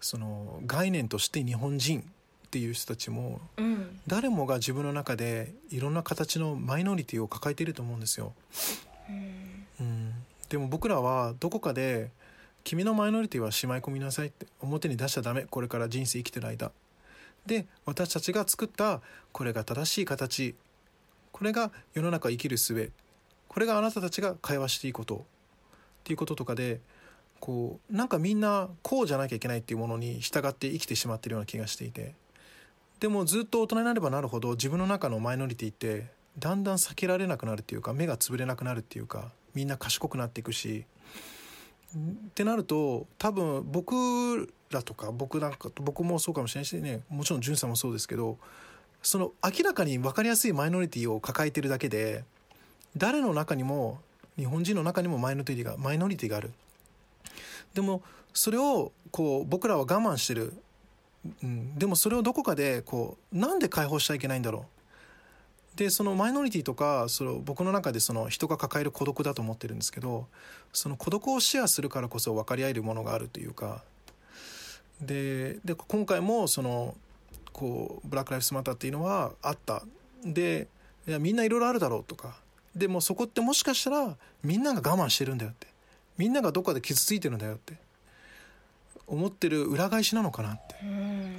[0.00, 4.00] その概念として日本人っていう人たちもうん。
[4.06, 8.32] 誰もが自分の中でいろんな形のマイノリティを抱えていると思うんですよ。
[9.08, 10.12] うん、
[10.48, 12.10] でも僕らはどこかで
[12.64, 15.42] 「君のマイノリティはしまい込みなさい」って表に出しちゃダメ。
[15.42, 16.70] これから人生生きてる間
[17.46, 19.00] で私たちが作った
[19.32, 20.54] これが正しい形。
[21.32, 22.92] これが世の中生きる術
[23.48, 25.16] これがあなたたちが会話していいこと。
[25.16, 25.18] っ
[26.04, 26.80] ていうこととかで
[27.40, 32.14] こうなんかみんなこうじゃなきゃいけないっていうものに従って生きてしまってるような気がしていて。
[33.00, 36.06] でもずっと大人になればなるほど自分の中のマイノリティって
[36.38, 40.86] だんだん避けられなくなるっていうか目が潰れなくなるっていうかみんな賢くなっていくし
[41.96, 48.36] ってなると多分僕らとか僕なんか僕もそうかもしれないしねもちろん潤さんもそうですけど
[49.02, 52.24] その明らかに分かりやすいマイノリティを抱えてるだけで
[52.96, 54.00] 誰の中にも
[54.36, 56.52] 日本人の中にもマイノリティがマイノリティがある。
[57.72, 58.02] でも
[58.34, 60.52] それをこう僕らは我慢してる、
[61.42, 64.75] うん、でもそれをどこかでこうなんで解放しちゃいけないんだろう。
[65.76, 70.26] でそのマイノリティとかその僕の中でその人が抱える孤独だと思ってるんですけど
[70.72, 73.82] その孤独をシェアするからこそ分かり合えるものがあるというか
[75.00, 76.94] でで今回もその
[77.52, 79.82] こうブラック・ライフスマターっていうのはあった。
[80.24, 80.68] で
[81.06, 82.36] いやみんないろいろあるだろうとか。
[82.74, 85.66] でもそこってもしかしたらみんなが我慢してるんだよって。
[86.18, 87.74] みんながどっかで傷ついてるんだよって。
[89.06, 90.74] 思ってる裏返しなのかなって。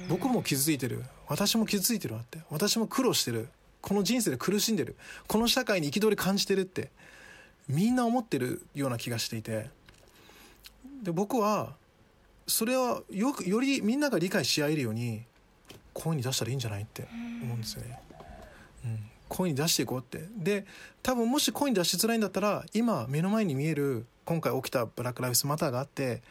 [0.08, 1.04] 僕も傷ついてる。
[1.28, 2.40] 私も傷ついてるわって。
[2.50, 3.48] 私も苦労してる
[3.80, 4.96] この人生で苦しんでる。
[5.26, 6.90] この社会に憤り感じてるって
[7.68, 9.70] みんな思ってるような気がしていて。
[11.02, 11.74] で僕は
[12.46, 15.22] それはよくよりみんなが理解し合えるように
[15.92, 17.06] 声に出したらいいんじゃないって
[17.42, 18.00] 思うんですよね。
[18.84, 18.98] うん、
[19.28, 20.26] 声に出していこうって。
[20.36, 20.64] で
[21.02, 26.22] 多分もし声に出しづらいんだったら今目の前に見える今回起きたブラック・ライフスマターがあって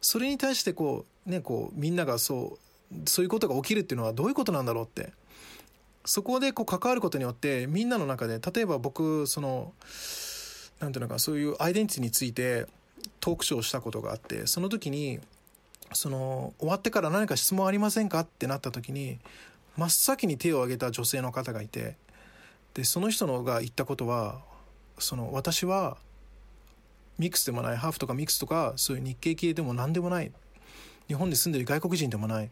[0.00, 2.58] それに対してこうねこうみんながそ
[2.94, 5.12] うそういうことが起きるっていうのはどういうことなんだろうって
[6.06, 9.74] そこでこう関わることによってみんなの中で例えば僕その
[10.80, 12.66] なんていうのかそういうアイデンティティについて
[13.20, 15.20] トークショーをしたことがあってその時に
[15.92, 18.20] その終わってから何か質問ありませんか？
[18.20, 19.18] ってなった時に
[19.76, 21.96] 真っ先に手を挙げた女性の方がいて
[22.74, 24.40] でその人のが言ったことは
[24.98, 25.96] その私は
[27.18, 30.32] ミックスでもないハーフとかミックスとかそういう日系系でも何でもない。
[31.08, 32.50] 日本で住んでる外国人でもない。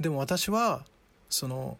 [0.00, 0.84] でも私は
[1.28, 1.76] その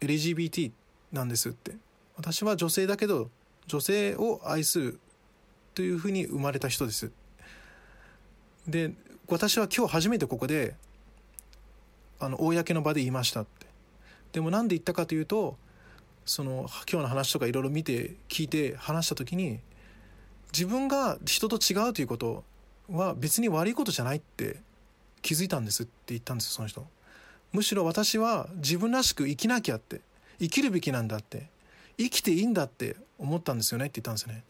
[0.00, 0.72] LGBT
[1.12, 1.76] なんですって。
[2.16, 3.30] 私は女性だけど
[3.66, 5.00] 女性を愛する
[5.74, 7.10] というふうに生まれた人です。
[8.66, 8.92] で
[9.26, 10.74] 私は今日初めてここで
[12.18, 13.66] あの公の場で言いましたって。
[14.32, 15.56] でもなんで言ったかというと
[16.24, 19.60] その今日の話とかいろいろ見て聞いて話した時に
[20.52, 22.44] 自分が人と違うということ
[22.90, 24.60] は別に悪いことじゃないって
[25.22, 26.86] 気づいたんですって言ったんですよその人。
[27.52, 30.00] むしろ私は自分らしく生きなきゃって
[30.38, 31.48] 生きるべきなんだって
[31.98, 34.44] 生きていいんだって思ったんですよねって言ったんですよね。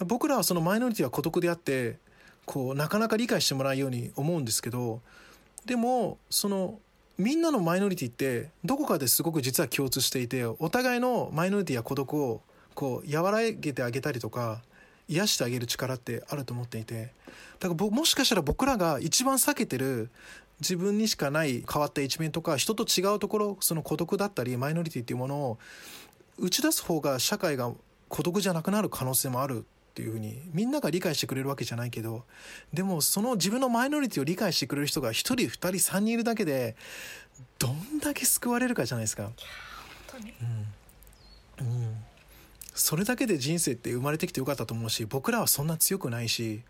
[0.00, 1.98] 僕らはそのマイノリティは孤独であって
[2.46, 5.00] こうなかなか理解してもらうように思うんですけど
[5.66, 6.78] でもその
[7.16, 12.42] みんなのマイノリティってどこかですごく実は共通していてお互いのマイノリティや孤独を
[12.74, 14.62] こう和らげてあげたりとか
[15.06, 17.12] 癒してあげる力ってあると思っていて
[17.60, 20.10] だからもしかしたら僕らが一番避けてる
[20.60, 25.58] 自分にしかない変わった一面とか人と違うところその孤独だったりマイノリティっていうものを
[26.38, 27.72] 打ち出す方が社会が
[28.08, 32.24] 孤独じゃなくなる可能性もあるっていうふうにみんなが理解してくれるわけじゃないけど
[32.72, 36.76] でもその自分のマイノリティを理解してくれる人が1人2人3人いるだけで
[37.58, 39.30] どんだけ救われるかじゃないですか。
[41.60, 41.66] うん。
[41.66, 41.96] うん、
[42.74, 46.62] それだけで人生って生まれてきてよかったと思うし僕らはそんな強くないし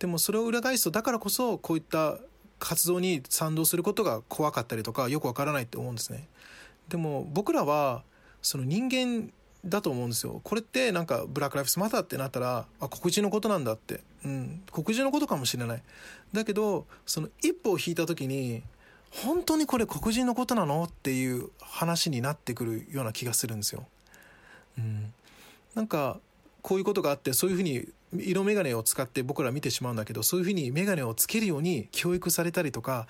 [0.00, 2.18] でもそれを裏返すとだからこそこういった
[2.60, 6.28] 活動に賛同することが怖かったりとかよくわからないって思うんですね。
[6.88, 8.04] でも僕らは
[8.42, 9.32] その人間
[9.64, 10.40] だと思うんですよ。
[10.44, 14.02] これってなんかブラック・ライフスマターってなったらあ黒人のことなんだって。
[14.24, 14.62] うん。
[14.70, 15.82] 黒人のことかもしれない。
[16.32, 18.62] だけどその一歩を引いた時に
[19.10, 23.86] 本当にこれ黒人のことなのっていう話になってくるような気がするんですよ。
[24.78, 25.12] うん、
[25.74, 26.18] なんか
[26.62, 33.06] こういうことがあってそういうふうに色眼鏡を使って僕ら見てしまうんだけどそういうふうに眼鏡をつけるように教育されたりとか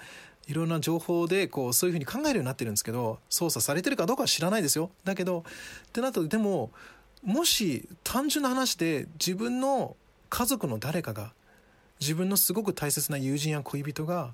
[0.47, 4.91] いろんな情報でこうそういうふうに考えるようになってるんですけど操作されてるかどうかは知らないですよ。
[5.05, 5.45] だけど
[5.89, 6.71] ってなるとでも
[7.23, 9.97] もし単純な話で自分の
[10.29, 11.33] 家族の誰かが
[12.01, 14.33] 自分のすごく大切な友人や恋人が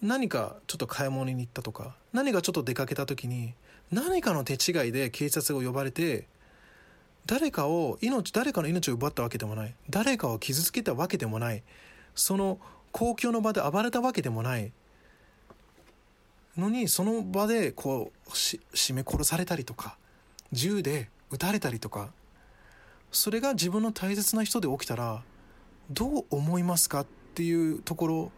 [0.00, 3.54] 何かちょっと買い物に行ったとか何かちょっと出かけた時に
[3.90, 6.26] 何かの手違いで警察が呼ばれて
[7.28, 9.74] 誰かを命誰かの命を奪ったわけでもない。
[9.90, 11.62] 誰かを傷つけたわけでもない。
[12.14, 12.58] その
[12.90, 14.72] 公共の場で暴れたわけでもない。
[16.56, 19.98] のにその場でこうし絞め殺されたりとか
[20.52, 22.10] 銃で撃たれたりとか。
[23.12, 25.22] それが自分の大切な人で起きたら
[25.90, 28.32] どう思いますかっていうところ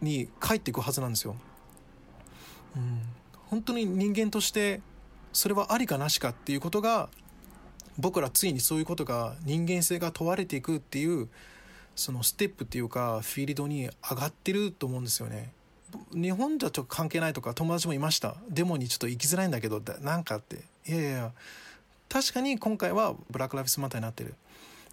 [0.00, 1.36] に帰っていくはずなんですよ。
[2.76, 3.02] うん、
[3.50, 4.80] 本当に人間として
[5.32, 7.08] それはありかなしかっていうことが
[7.98, 11.28] 僕らついにそういうことが人間性が問われていくっていう
[11.94, 15.52] そのステップっていうかフィールドに上がってると思うんですよね。
[16.14, 18.36] 日本じゃちょっと関係ないとか友達もいました。
[18.48, 20.62] デモにちょっと行きづらいんだけどなんかって。
[20.86, 21.32] いやいや
[22.08, 24.34] 確かに今回はブラック・ライフスマターになってる。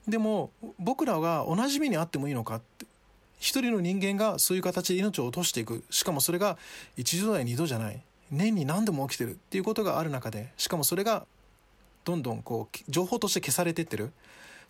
[0.07, 2.85] でも僕らが同じ目にあってもいいのかって。
[3.39, 5.85] 一人の人間がそういう形で命を落としていく。
[5.89, 6.57] しかもそれが
[6.97, 8.01] 一度や二度じゃない。
[8.31, 11.25] 年に何度も起きてるっていうことがある中でしかもそれが
[12.09, 14.11] どんどんこう情報として消されてってる。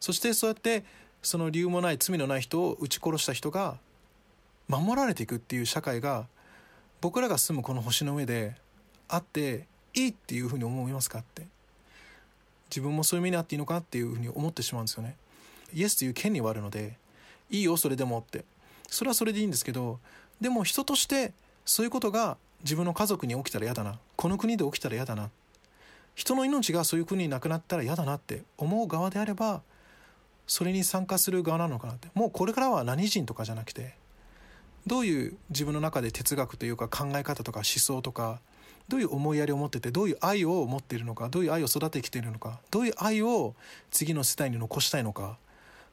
[0.02, 0.84] そしてそうやって
[1.22, 3.78] その理由もない罪のない人を撃ち殺した人が
[4.68, 6.28] 守られていくっていう社会が
[7.00, 8.56] 僕らが住むこの星の上で
[9.08, 11.48] あっていいっていうふうに思いますかって。
[12.70, 15.16] 自分もそういう目にあっていいのかっていうふうに思ってしまうんですよね。
[15.74, 16.98] イエスという権利はあるので
[17.50, 18.44] いいよそれでもって。
[18.88, 20.00] それはそれでいいんですけど
[20.42, 21.32] でも人として
[21.64, 23.98] そういうことが自分の家族に起きたら嫌だな。
[24.18, 25.30] この国で起きたら嫌だな
[26.20, 29.62] 人の命がそういう国になくなったら嫌だなって思う側であれば
[30.48, 32.10] それに参加する側なのかなって。
[32.14, 33.96] もうこれからは何人とかじゃなくて
[34.86, 38.42] どういう自分の中で哲学というか考え方とか思想とか
[38.90, 43.56] どういう思いやりを持っててどういう愛を持っているのかどういう愛を育ててきているのかどういう愛を
[43.90, 45.38] 次の世代に残したいのか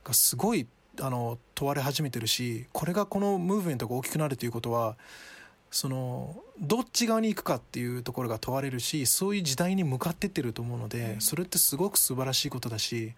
[0.02, 0.66] がすごい
[1.00, 4.96] あの問われ始めてるしこれがこのムーブメントが大きくなるということは
[5.76, 13.12] そのどっち側に行くかっていうところが問われるしそういう時代に向かってってると思うのでそれってすごく素晴らしいことだし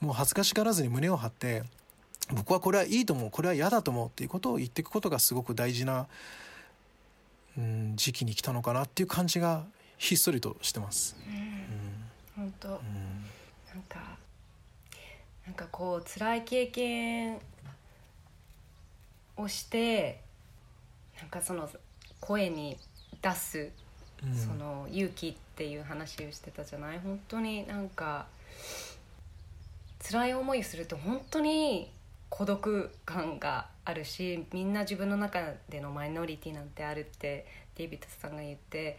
[0.00, 1.64] もう恥ずかしがらずに胸を張って
[2.32, 6.06] 僕はこれはいいと思うこれは嫌だと思うっていうことを言っていくことがすごく大事な、
[7.58, 9.66] うん、時期に来たのかなっていう感じが
[9.98, 11.14] ひっそりとしてます。
[12.34, 12.74] 本当、うん。
[12.74, 14.16] なんか
[15.44, 17.38] なんかこう辛い経験
[19.36, 20.22] をして
[21.22, 21.70] なんかその
[22.20, 22.76] 声に
[23.22, 23.70] 出す
[24.22, 24.34] うん。
[24.34, 26.98] その勇気っていう話をしてたじゃない？
[27.00, 28.26] 本当になんか
[30.00, 31.90] 辛い思いすると本当に
[32.28, 37.46] 孤独感があるしみんな自分の中でのマイノリティなんてあるって
[37.76, 38.98] デイビッドさんが言って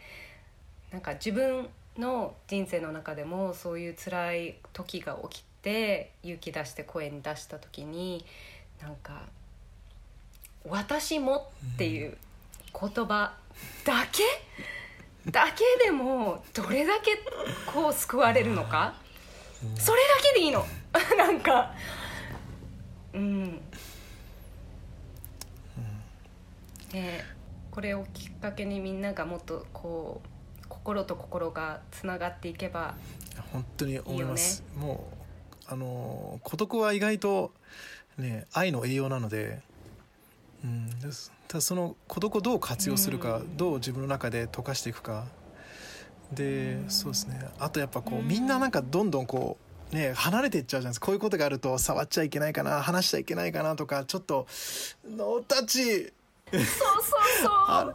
[0.92, 1.68] なんか自分
[1.98, 8.24] の人生の中でもそういう辛い時が起きて勇気出して声に出した時に
[8.82, 9.22] なんか
[10.64, 12.16] 「私も」っていう
[12.78, 13.34] 言葉
[13.84, 14.22] だけ？
[15.30, 17.18] だけでもどれだけ
[17.66, 18.94] こう救われるのか？
[19.76, 20.66] それだけでいいの？
[21.16, 21.72] なんか。
[23.12, 23.60] うん。
[26.92, 27.24] ね。
[27.70, 30.22] これをきっかけにみんながもっとこ
[30.62, 32.94] う心と心がつながっていけば
[33.52, 34.62] 本当に思います。
[34.76, 35.10] も
[35.68, 37.52] うあの孤独は意外と
[38.16, 39.60] ね愛の栄養なので、
[40.64, 45.26] うん、ですただその孤独をどう活用するか、どう自分の中で溶かしていくか。
[46.32, 47.38] で、そうですね。
[47.58, 49.58] あとやっぱこう、みんななんかどんどんこ
[49.92, 51.06] うね離れていっちゃうじゃないですか。
[51.06, 54.46] こういうことがあると触っちゃいけないかな話しちゃいけないかなとかちょっと
[55.06, 56.12] 「ノータッチ!」
[56.50, 57.94] そうそう。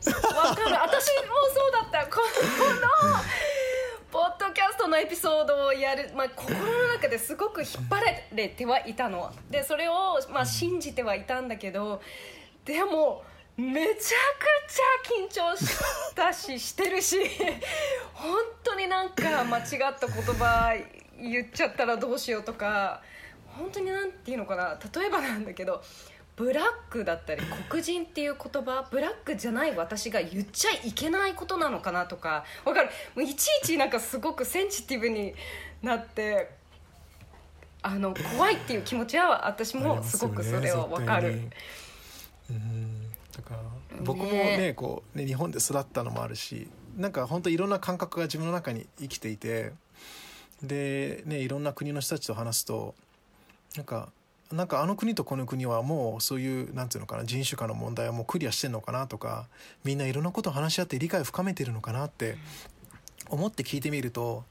[0.00, 0.76] そう わかる。
[0.76, 2.06] 私もそうだった。
[2.06, 3.49] この
[4.52, 9.32] キャストのエピソードをやる、まあ、心の中ですごく引っ張られてはいたの。
[9.50, 12.00] でそれを、まあ、信じてはいたんだけど
[12.64, 13.22] でも
[13.56, 17.16] めちゃくちゃ緊張したししてるし
[18.14, 19.64] 本当になんか間違っ
[19.98, 20.74] た言葉
[21.20, 23.02] 言っちゃったらどうしようとか
[23.46, 25.82] 本当になんていうのかな例えばなんだけど
[26.40, 32.88] ブラックだったり黒人っていう言葉ブラックじゃない私が言っちゃいけないことなのかなとかわかる？
[33.14, 35.34] もういちいちなんかすごくセンシティブに
[35.82, 36.48] なって
[37.82, 41.50] あの怖いっていう気持ちは私もすごくそれはわかる。
[42.48, 43.10] うん。
[43.36, 43.60] だから
[44.02, 49.72] 僕もねねこうね日本で育ったのもあるしなんか本当いろんな感覚が自分の中に生きていて
[50.62, 52.94] でねいろんな国の人たちと話すと
[53.76, 54.08] なんか
[54.52, 59.46] なんかあの国とこの国はもうそういうなんていうのかな人種化の問題はもうクリアしてんのかなとか
[59.84, 62.36] みんないろんなことを話し合って理解を深めてるのかなって
[63.28, 64.44] 思って聞いてみると、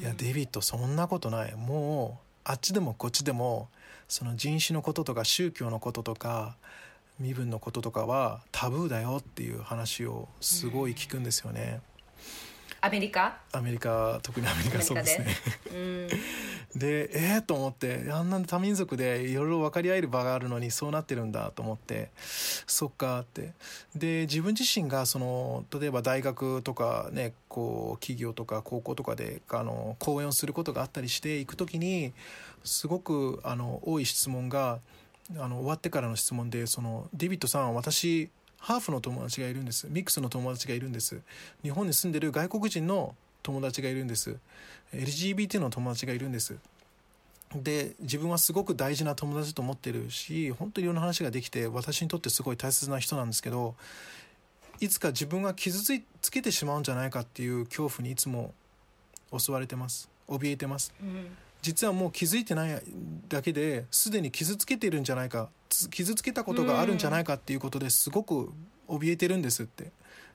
[0.00, 3.68] いやデイビッドそんなことないもうあっちでもこっちでも
[4.08, 6.56] その人種のこととか宗教のこととか
[7.20, 11.80] 身分のこととかはタブーだよっていう話をすごい聞くんですよね。
[12.86, 13.38] アメリカ？
[13.52, 15.26] アメリカ特にアメリカそうですね。
[15.72, 16.08] うん。
[16.78, 23.54] でえー、と思ってあんな多民族でいろいろ分かり合える場があるのにそうなってるんだと思ってそっかって。
[23.96, 32.12] で自分自身がその例えば大学とかねこう企業とか高校とかであの講演をすることがあったりして行く時に
[32.62, 34.78] すごくあの多い質問が
[35.38, 38.28] あの終わってからの質問でその「デイビッドさん私
[38.58, 39.86] ハーフの友達がいるんです。
[39.88, 41.20] ミックスの友達がいるんです。
[41.62, 44.36] 日本に住んでる外国人の友達がいるんです。
[44.92, 46.56] LGBT の友達がいるんです。
[47.54, 53.76] で自分はすごく大事な友達と思ってるし本当にいろんな話ができて私にとってすごい大切な人なんですけど
[54.80, 58.52] いつか自分が傷つけてしまうんじゃないかっていう恐怖にいつも
[59.36, 60.10] 襲われてます。
[60.28, 60.92] 怯えてます。
[61.00, 61.28] うん。
[61.66, 62.80] 実はもう気づいてない
[63.28, 68.52] だけですでに傷つけてるんじゃないかつ傷つけたことがあるんじゃないかっていうことですごく
[68.86, 69.90] 怯えてるんですって。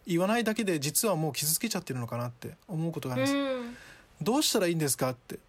[0.06, 3.78] 言わないだけで実はもう傷つけちゃってるのかなって思うことがあるんです、うん。
[4.20, 5.40] どうしたらいいんですかって。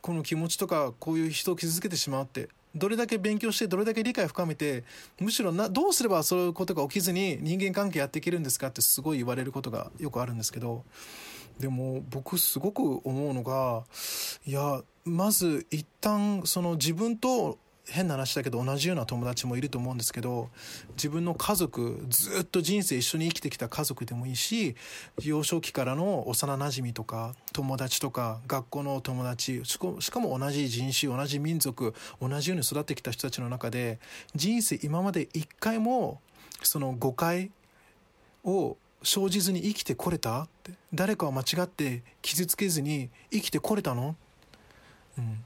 [0.00, 2.48] この気持ちとかこういう人を傷つけてしまうって。
[2.74, 4.84] どれだけ勉強してどれだけ理解を深めて
[5.20, 10.82] むしろなどうすればそういうことが起きずに人間関係やっていけるんですかってすごい言われることがよくあるんですけど。
[11.58, 13.84] でも僕すごく思うのが
[14.46, 20.48] いやまず一旦その自分と変な話だけど同じような友達もいると思うんですけど
[20.96, 24.74] 自分の家族ずっと人生一緒に生きてきた家族でもいいし
[25.22, 34.00] 幼少期からの幼なじみとか友達とか学校の友達しかも同じ人種同じ民族同じように育ってきた人たちの中で
[34.34, 36.20] 人生今まで一回も
[36.64, 37.52] その誤解
[38.42, 44.16] を生じずに生きてこれたって誰かを間違って傷つけずに生きてこれたの、
[45.18, 45.44] うん、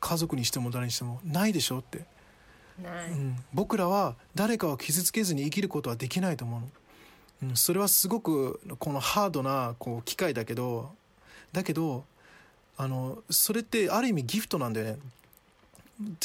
[0.00, 2.04] 家族にしても誰にしてもないでしょって、
[2.82, 10.90] ない、うん、僕らは誰かを傷つけずに生きることはできないと思うの、うん、それはすごくこのハードなこう機会だけど
[11.52, 12.04] だけど
[12.76, 14.98] あのそれってある意味ギフトなんだよね。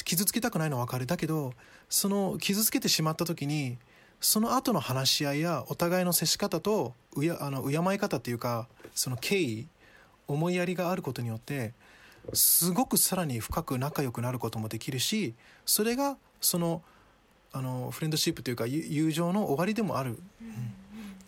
[0.04, 1.06] 傷つけたくないのは分かる。
[1.06, 1.54] だけど
[1.90, 3.78] その傷つけてしまった時に
[4.20, 9.68] その後の話し合いやお互いの接し方とうやあの敬い方っていうかその敬意
[10.28, 11.74] 思いやりがあることによって
[12.34, 15.34] すごくさらに深く仲良くなることもできるし
[15.66, 16.82] それがその
[17.52, 20.74] あのフレンドシップというか友情の終わりでもある、うん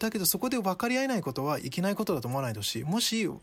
[0.01, 3.39] だけどそこで分かり合えないことはいけないことだと思わないでほしもし分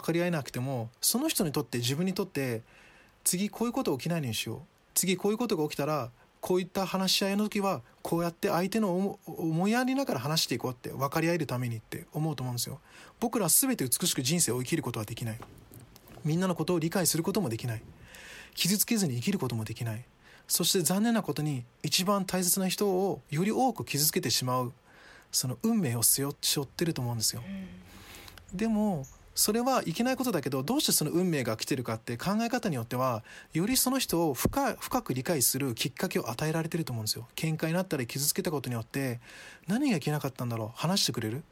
[0.00, 2.62] かり合えなくてもその人にとって自分にとって
[3.24, 4.58] 次こういうこと起きないようにしよう。
[4.92, 6.10] 次こういうことが起きたら
[6.40, 12.80] こういった話し合いの時はこうやって相手の思いやりながら話していこうって分かり合えるためにって思うと思うんですよ。
[13.18, 15.40] 僕らは全て美しく人生を生きることはできない。
[16.24, 17.82] みんなのことを理解することもできない。
[18.54, 20.04] 傷つけずに生きることもできない。
[20.46, 24.72] そして残念なことに一番大切な人をより多く傷つけてしまう。
[25.32, 27.42] その運命を背負ってると思うんですよ。
[28.52, 37.26] でもそれはいけないことだけどどうしてその運命が来てるかって考え方によってはよりその人を深深く理解するきっかけを与えられてると思うんですよ。
[37.34, 39.18] 喧嘩になったり傷つけたことによって
[39.66, 40.70] 何がいけなかったんだろう？
[40.78, 41.42] 話してくれる？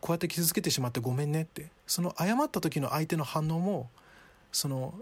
[0.00, 1.70] こうやって傷つけてしまってごめんねって。
[1.86, 3.90] その謝った時の相手の反応も
[4.52, 4.94] その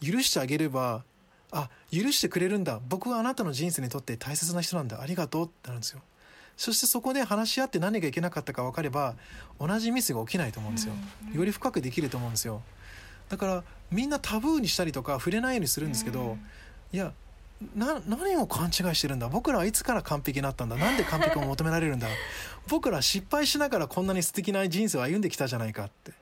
[0.00, 1.04] 許してあげれば
[1.52, 2.80] あ許してくれるんだ。
[2.88, 5.00] 僕はあなたの人生にとって大切な人なんだ。
[5.00, 6.00] ありがとうってなるんですよ。
[6.56, 9.14] そしてそこで話し合って何がいけなかったか分かれば
[9.58, 10.94] 同じミスが起きないと思うんですよ。
[11.32, 12.62] より深くできると思うんですよ。
[13.28, 16.36] だからみんなタブーにしたりとか触れないようにするんですけど
[16.92, 17.12] いや
[17.76, 19.28] な何を勘違いしてるんだ？
[19.28, 20.76] 僕らはいつから完璧になったんだ？
[20.76, 22.08] なんで完璧を求められるんだ？
[22.68, 26.12] 僕らは失敗しながらこんなに素敵な人生を歩んできたじゃないかって。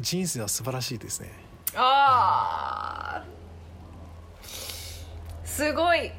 [0.00, 1.32] 人生は素晴らしいですね。
[1.74, 4.46] あー。
[5.44, 6.12] すごい。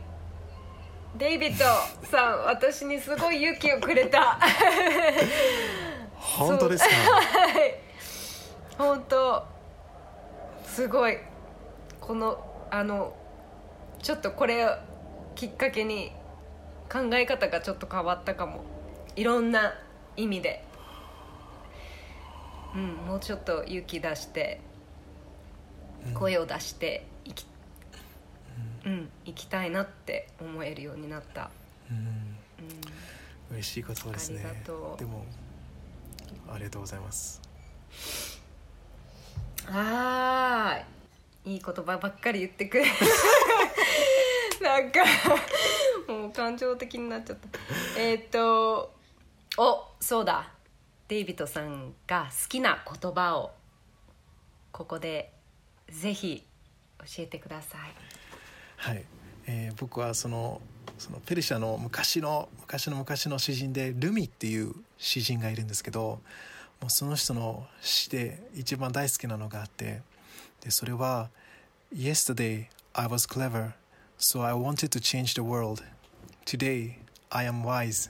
[1.17, 1.65] デイビッド
[2.07, 4.37] さん私にすごい勇気をくれた。
[6.15, 6.89] 本当ですか？
[6.95, 7.79] はい。
[8.77, 9.47] 本当。
[10.67, 11.17] すごい。
[12.01, 13.13] このあの
[14.01, 14.69] ちょっとこれを
[15.35, 16.11] きっかけに
[16.91, 18.63] 考え方がちょっと変わったかも。
[19.15, 19.73] いろんな
[20.15, 20.63] 意味で。
[22.75, 24.61] うんもうちょっと勇気出して
[26.13, 27.45] 声を出していき
[28.85, 29.09] うん。
[29.25, 31.49] 行きたいなって思えるようになった。
[31.91, 31.97] うん。
[31.97, 32.05] うん。
[33.51, 34.43] 嬉しい言葉ですね。
[34.45, 34.99] ありがとう。
[34.99, 35.25] でも
[36.51, 37.41] ありがとうございます。
[39.65, 41.53] はーい。
[41.53, 42.85] いい言葉ばっかり言ってくれ
[44.63, 44.99] なんか
[46.07, 47.59] もう感情的になっちゃった。
[47.97, 48.93] えっと
[49.57, 50.51] おそうだ。
[51.07, 53.51] デイビッドさんが好きな言葉を
[54.71, 55.33] ここで
[55.89, 56.45] ぜひ
[56.99, 57.81] 教えてください。
[58.77, 59.05] はい、
[59.47, 60.61] えー僕はその
[60.97, 66.21] そのペルシャの昔の昔の昔の詩人でルミっていう詩人がいるんですけど
[66.81, 70.01] もうその人の詩で一番大好きなのがあって
[70.61, 71.29] でそれは
[71.95, 73.71] 「Yesterday I was clever
[74.19, 75.81] so I wanted to change the world.
[76.45, 76.97] Today
[77.31, 78.09] I am wise.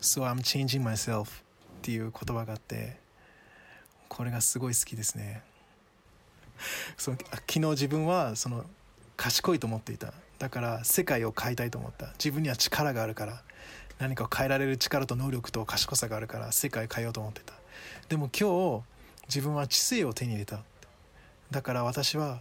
[0.00, 1.42] So I'm changing myself」
[1.82, 2.96] っていう言葉があって
[4.08, 5.42] これがすごい好きですね。
[6.96, 8.64] その昨日自分はその
[9.16, 10.14] 賢いと思っていた。
[10.38, 12.12] だから世界を変えたいと思った。
[12.12, 13.42] 自分には力があるから。
[13.98, 17.52] 何かを変えられる力と能力と賢さがあるから世界を変えようと思ってた。
[18.08, 18.84] でも今日
[19.26, 20.62] 自分は知性を手に入れた。
[21.50, 22.40] だから私は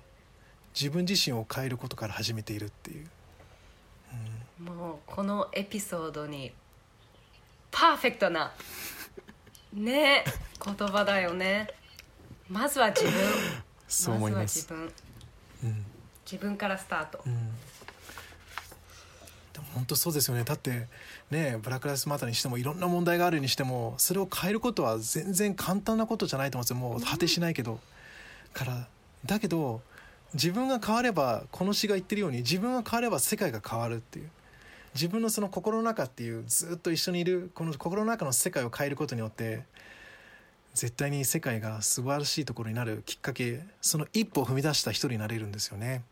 [0.73, 3.07] 自分自身を変えることから始めているっていう。
[4.59, 6.51] もうこのエピソードに
[7.71, 8.51] パーフェクトな
[9.71, 10.25] ね
[10.63, 11.67] 言葉だよね。
[12.49, 13.13] まずは自分。
[13.87, 14.93] そう思いまずすは自
[15.63, 15.71] 分。
[15.71, 15.85] うん。
[16.25, 17.21] 自分からスタート。
[17.25, 17.33] うん。
[19.53, 20.43] でも本当そうですよね。
[20.43, 20.87] だって
[21.31, 26.75] ねブラック・ライスマターにしてもいろんな問題があるにしてもそれを変えることは全然簡単なことじゃないと思うんですよ。
[26.75, 27.79] もう果てしないけど、
[28.53, 28.87] から
[29.25, 29.81] だけど
[30.33, 34.29] 自分が変わればこの詩が言ってるように自分が変われば世界が変わるっていう。
[34.95, 39.61] 自分のその心の中っていうずっと一緒にいるこの心の中の世界を変えることによって
[40.73, 46.03] 絶対に世界が素晴らしいところになるきっかけその一歩を踏み出した人になれるんですよね。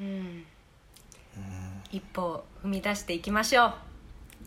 [0.00, 0.44] うん。
[1.90, 3.72] 一歩踏み出していきましょう。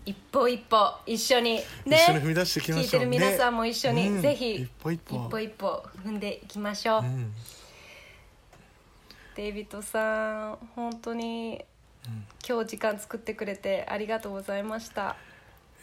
[0.06, 1.56] 一歩一歩一緒に。
[1.86, 1.98] ね。
[1.98, 5.16] 一緒に踏み出していきましょう聞いてる皆さんも一緒に、ねぜひうん一歩一歩。
[5.16, 7.34] 一歩一歩踏んでいきましょう、うん
[9.36, 11.64] デイビッドさん本当に
[12.48, 15.16] 今日時間作ってくれてありがとうございました。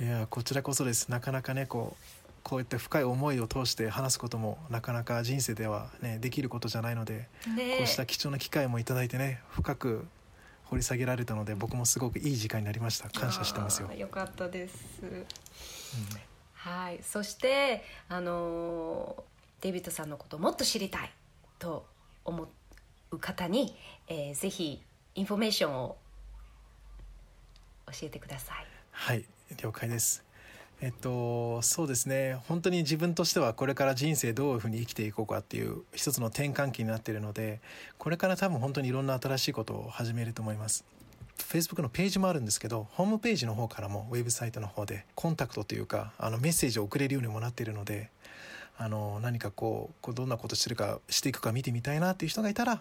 [0.01, 1.09] いやこちらこそです。
[1.11, 2.05] なかなかねこう
[2.43, 10.07] こうやって深い思いを通して話すこともなかなか人生ではねできることじゃないので、ねこうした貴重な機会もいただいてね深く
[10.65, 13.09] 掘り下げられたので僕もすごくいい時間になりました。
[13.09, 13.91] 感謝してますよ。
[13.93, 14.77] よかったです、
[16.55, 17.01] はい。
[17.03, 19.23] そしてあのー
[19.63, 21.11] デイビッドさんのことをもっと知りたい
[21.59, 21.87] と
[22.27, 22.47] 思
[23.11, 23.77] う方に、
[24.09, 24.83] えーぜひ
[25.15, 25.97] インフォメーションを
[27.87, 28.67] 教えてください。
[28.91, 29.25] はい
[29.63, 30.25] 了解です。
[30.83, 32.35] えっとそうですね。
[32.49, 37.61] 本当に自分としてはこれから人生どういうふうに生きていこうかっていう一つの転換期になっているので
[37.97, 40.85] これから多分本当にいろんな新しいことを始めると思います。
[41.39, 48.11] Facebook のページもあるんですけどホームページの方からもウェブサイトの方でコンタクトというかあのメッセージを送れるようにもなっているので
[48.79, 52.81] あの何かこうこうどんなことしてるかしていくか見てみたいなっていう人がいたら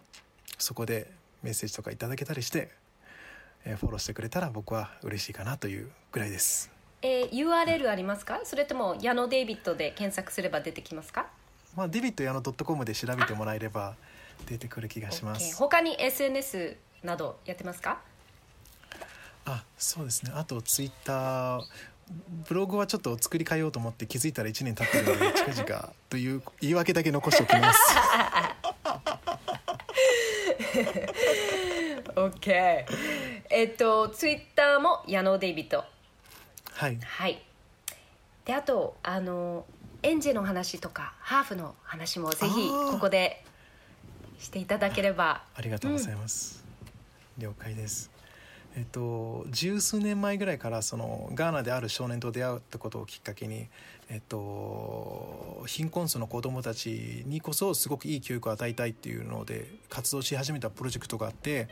[0.58, 1.10] そこで
[1.42, 2.70] メッセージとかいただけたりして、
[3.66, 6.70] えーフォローしてくれたら僕は嬉しいかなというぐらいです。
[7.02, 8.42] えー URL ありますか？
[8.44, 11.28] それとも矢野デイビッドで検索すれば出てきますか？
[11.76, 13.96] まあ、デビット矢野 .com で調べてもらえれば
[14.48, 15.56] 出てくる気がします。
[15.56, 18.02] 他に SNS などやってますか？
[19.46, 20.32] あ、そうですね。
[20.34, 21.62] あとツイッター、
[22.48, 27.80] ブログはちょっと作り変えようと思って気づいたら1年経ってるので近々という言い訳だけ残しておきます。
[32.16, 32.86] OK
[33.50, 35.84] えっとツイッターも矢野デイビッド
[36.74, 36.98] はい。
[37.02, 37.42] はい
[38.46, 39.66] であとあの
[40.04, 43.44] エンジェの話とかハーフの話もぜひここで
[44.38, 46.64] していただければありがとうございます。
[47.38, 48.12] 了解です。
[48.78, 53.68] えっと十数年前ぐらいからそのガーナである少年と出会うってことをきっかけに、
[54.10, 61.70] えっと貧困層の子どもたちにこそすごくいい教育を与えたいっていうので活動し始めたプロジェクトがあって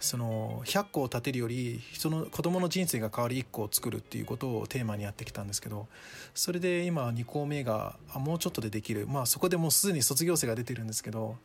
[0.00, 5.86] その100個を建てるより人の子どもの人生が変わる1個を作るっていうことをテーマにやってきたんですけど
[6.34, 9.06] それで今2校目がもうちょっとでできる。
[9.06, 11.36] まあそこでもうすでに卒業生が出てるんですけど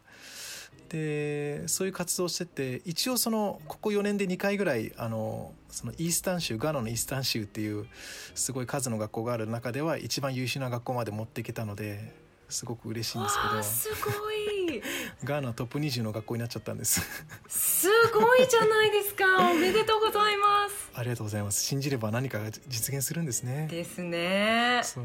[0.89, 7.87] でそういう活動をしてて一応そのここ4年で2回ぐらいあのそのイースタン州ガーナのイースタン州っていう
[8.35, 12.13] すごい数の学校がある中では一番優秀な学校まで持っていけたので
[12.49, 14.37] すごく嬉しいんですけどすごい。
[15.23, 17.01] ガーナトップ20の学校になっちゃったんです。
[17.47, 19.25] すごいじゃないですか。
[19.49, 20.91] おめでとうございます。
[20.93, 21.63] ありがとうございます。
[21.63, 23.67] 信じれば何かが実現するんですね。
[23.69, 24.81] ですね。
[24.83, 25.03] そう。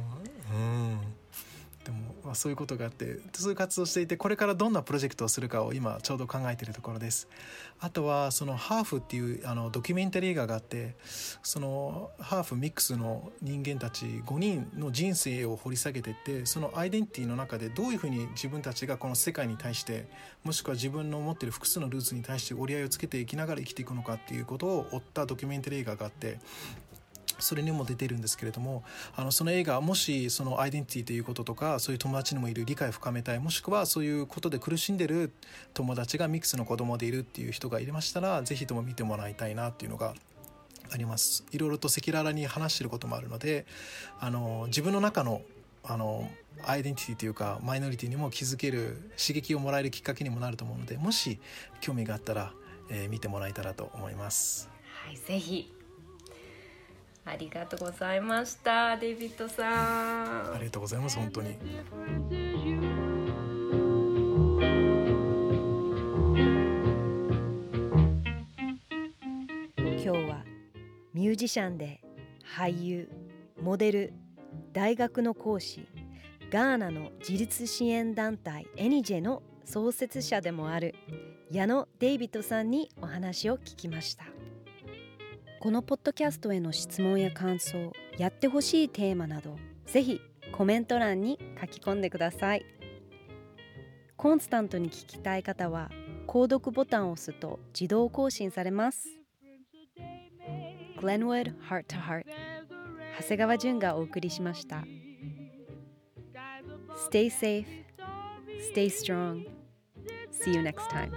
[0.52, 1.21] うん
[2.24, 7.28] まあ、そういうことがあってそういう活動していてこれからどんなプロジェクトをするかを今ちょうど考えているところです。
[7.80, 10.94] あとはそのハーフっていうあのドキュメンタリー映画があって
[11.42, 20.06] そのハーフミックスの人間たち5人の人生を掘り下げていってそのアイデンティティの中でどういうふうに自分たちがこの世界に対して
[20.44, 26.38] もしくは自分の持っている複数のルーツに対して折り合いをつけていきながら生きていくのかっていうことを追ったドキュメンタリー映画があって
[27.42, 28.84] それにも出てるんですけれども
[29.16, 35.32] あのその映画もしそのアイデンティティということとかそういう友達にもいる理解を深めたいもしくはそういうことで苦しんでる
[35.74, 40.14] 友達がミックスの子供でいるっていう人がいましたらぜひとも見てもらいたいなっていうのが
[40.90, 43.66] ありますいろいろと赤裸々に話してることもあるので
[44.20, 45.42] あの自分の中の
[45.84, 46.30] あの
[46.64, 51.40] アイデンティティというかマイノリティにも気づける刺激をもらえるきっかけにもなると思うのでもし
[51.80, 52.52] 興味があったら、
[52.88, 54.68] えー見てもらえたらと思います。
[55.06, 55.72] はいぜひ
[57.24, 61.56] ありがとうございましたデイビッドさんありがとうございます本当に.
[70.04, 70.44] 今日は
[71.14, 72.00] ミュージシャンで
[72.56, 73.08] 俳優
[73.60, 74.12] モデル
[74.72, 75.86] 大学の講師
[76.50, 80.94] ガーナの自立支援団体エニジェの創設者でもある
[81.52, 84.24] 矢野デイビッドさんにお話を聞きました
[85.62, 89.56] このポッドキャストへの質問や感想やってほしいテーマなど
[89.86, 90.20] ぜひ
[90.50, 92.66] コメント欄に書き込んでください
[94.16, 95.88] コンスタントに聞きたい方は
[96.26, 99.06] 購読ボタンを押すと自動更新されます
[100.98, 102.24] Glenwood Heart to Heart
[103.20, 104.82] 長谷川淳がお送りしました
[107.08, 107.64] Stay safe,
[108.74, 109.46] stay strong.
[110.32, 111.12] See you next time.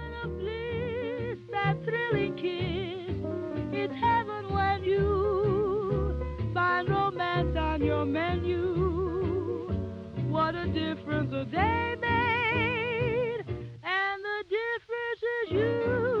[3.88, 9.68] It's heaven when you find romance on your menu.
[10.28, 16.15] What a difference a day made, and the difference is you.